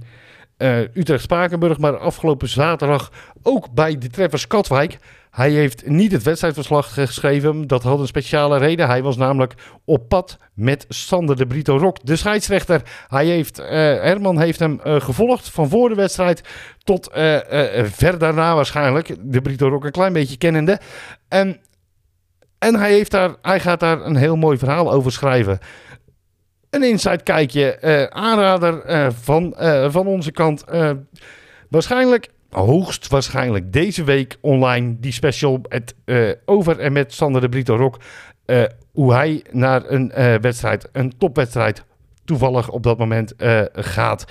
[0.57, 3.11] eh, Utrecht Spakenburg, maar afgelopen zaterdag
[3.43, 4.99] ook bij de Treffers Katwijk.
[5.31, 7.67] Hij heeft niet het wedstrijdverslag geschreven.
[7.67, 8.87] Dat had een speciale reden.
[8.87, 9.55] Hij was namelijk
[9.85, 12.83] op pad met Sander de Brito Rock, de scheidsrechter.
[13.09, 16.43] Hij heeft, eh, Herman heeft hem eh, gevolgd van voor de wedstrijd
[16.85, 17.11] tot
[17.83, 19.17] ver daarna waarschijnlijk.
[19.21, 20.81] De Brito Rock een klein beetje kennende.
[21.29, 21.61] En,
[22.59, 25.59] en hij, heeft daar, hij gaat daar een heel mooi verhaal over schrijven.
[26.71, 30.65] Een inside kijkje, eh, aanrader eh, van, eh, van onze kant.
[31.69, 35.61] Waarschijnlijk, hoogstwaarschijnlijk deze week online, die special
[36.45, 37.99] over en met Sander de Brito Rock.
[38.93, 41.85] hoe hij naar een wedstrijd, een topwedstrijd,
[42.27, 44.25] toevallig op dat moment eh, gaat.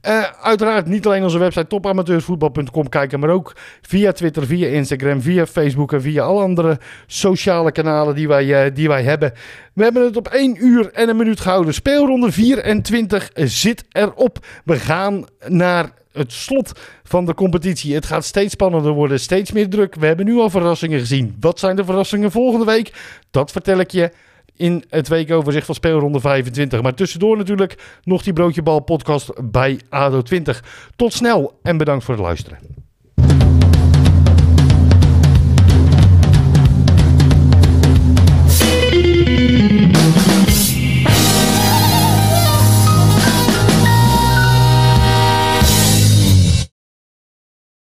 [0.00, 5.46] Eh, uiteraard niet alleen onze website topamateurvoetbal.com kijken, maar ook via Twitter, via Instagram, via
[5.46, 9.32] Facebook en via alle andere sociale kanalen die wij, eh, die wij hebben.
[9.72, 11.74] We hebben het op 1 uur en een minuut gehouden.
[11.74, 14.38] Speelronde 24 zit erop.
[14.64, 16.72] We gaan naar het slot
[17.04, 17.94] van de competitie.
[17.94, 19.94] Het gaat steeds spannender worden, steeds meer druk.
[19.94, 21.36] We hebben nu al verrassingen gezien.
[21.40, 22.92] Wat zijn de verrassingen volgende week?
[23.30, 24.10] Dat vertel ik je
[24.56, 26.82] in het weekoverzicht van speelronde 25.
[26.82, 30.64] Maar tussendoor natuurlijk nog die Broodje Bal podcast bij ADO 20.
[30.96, 32.83] Tot snel en bedankt voor het luisteren.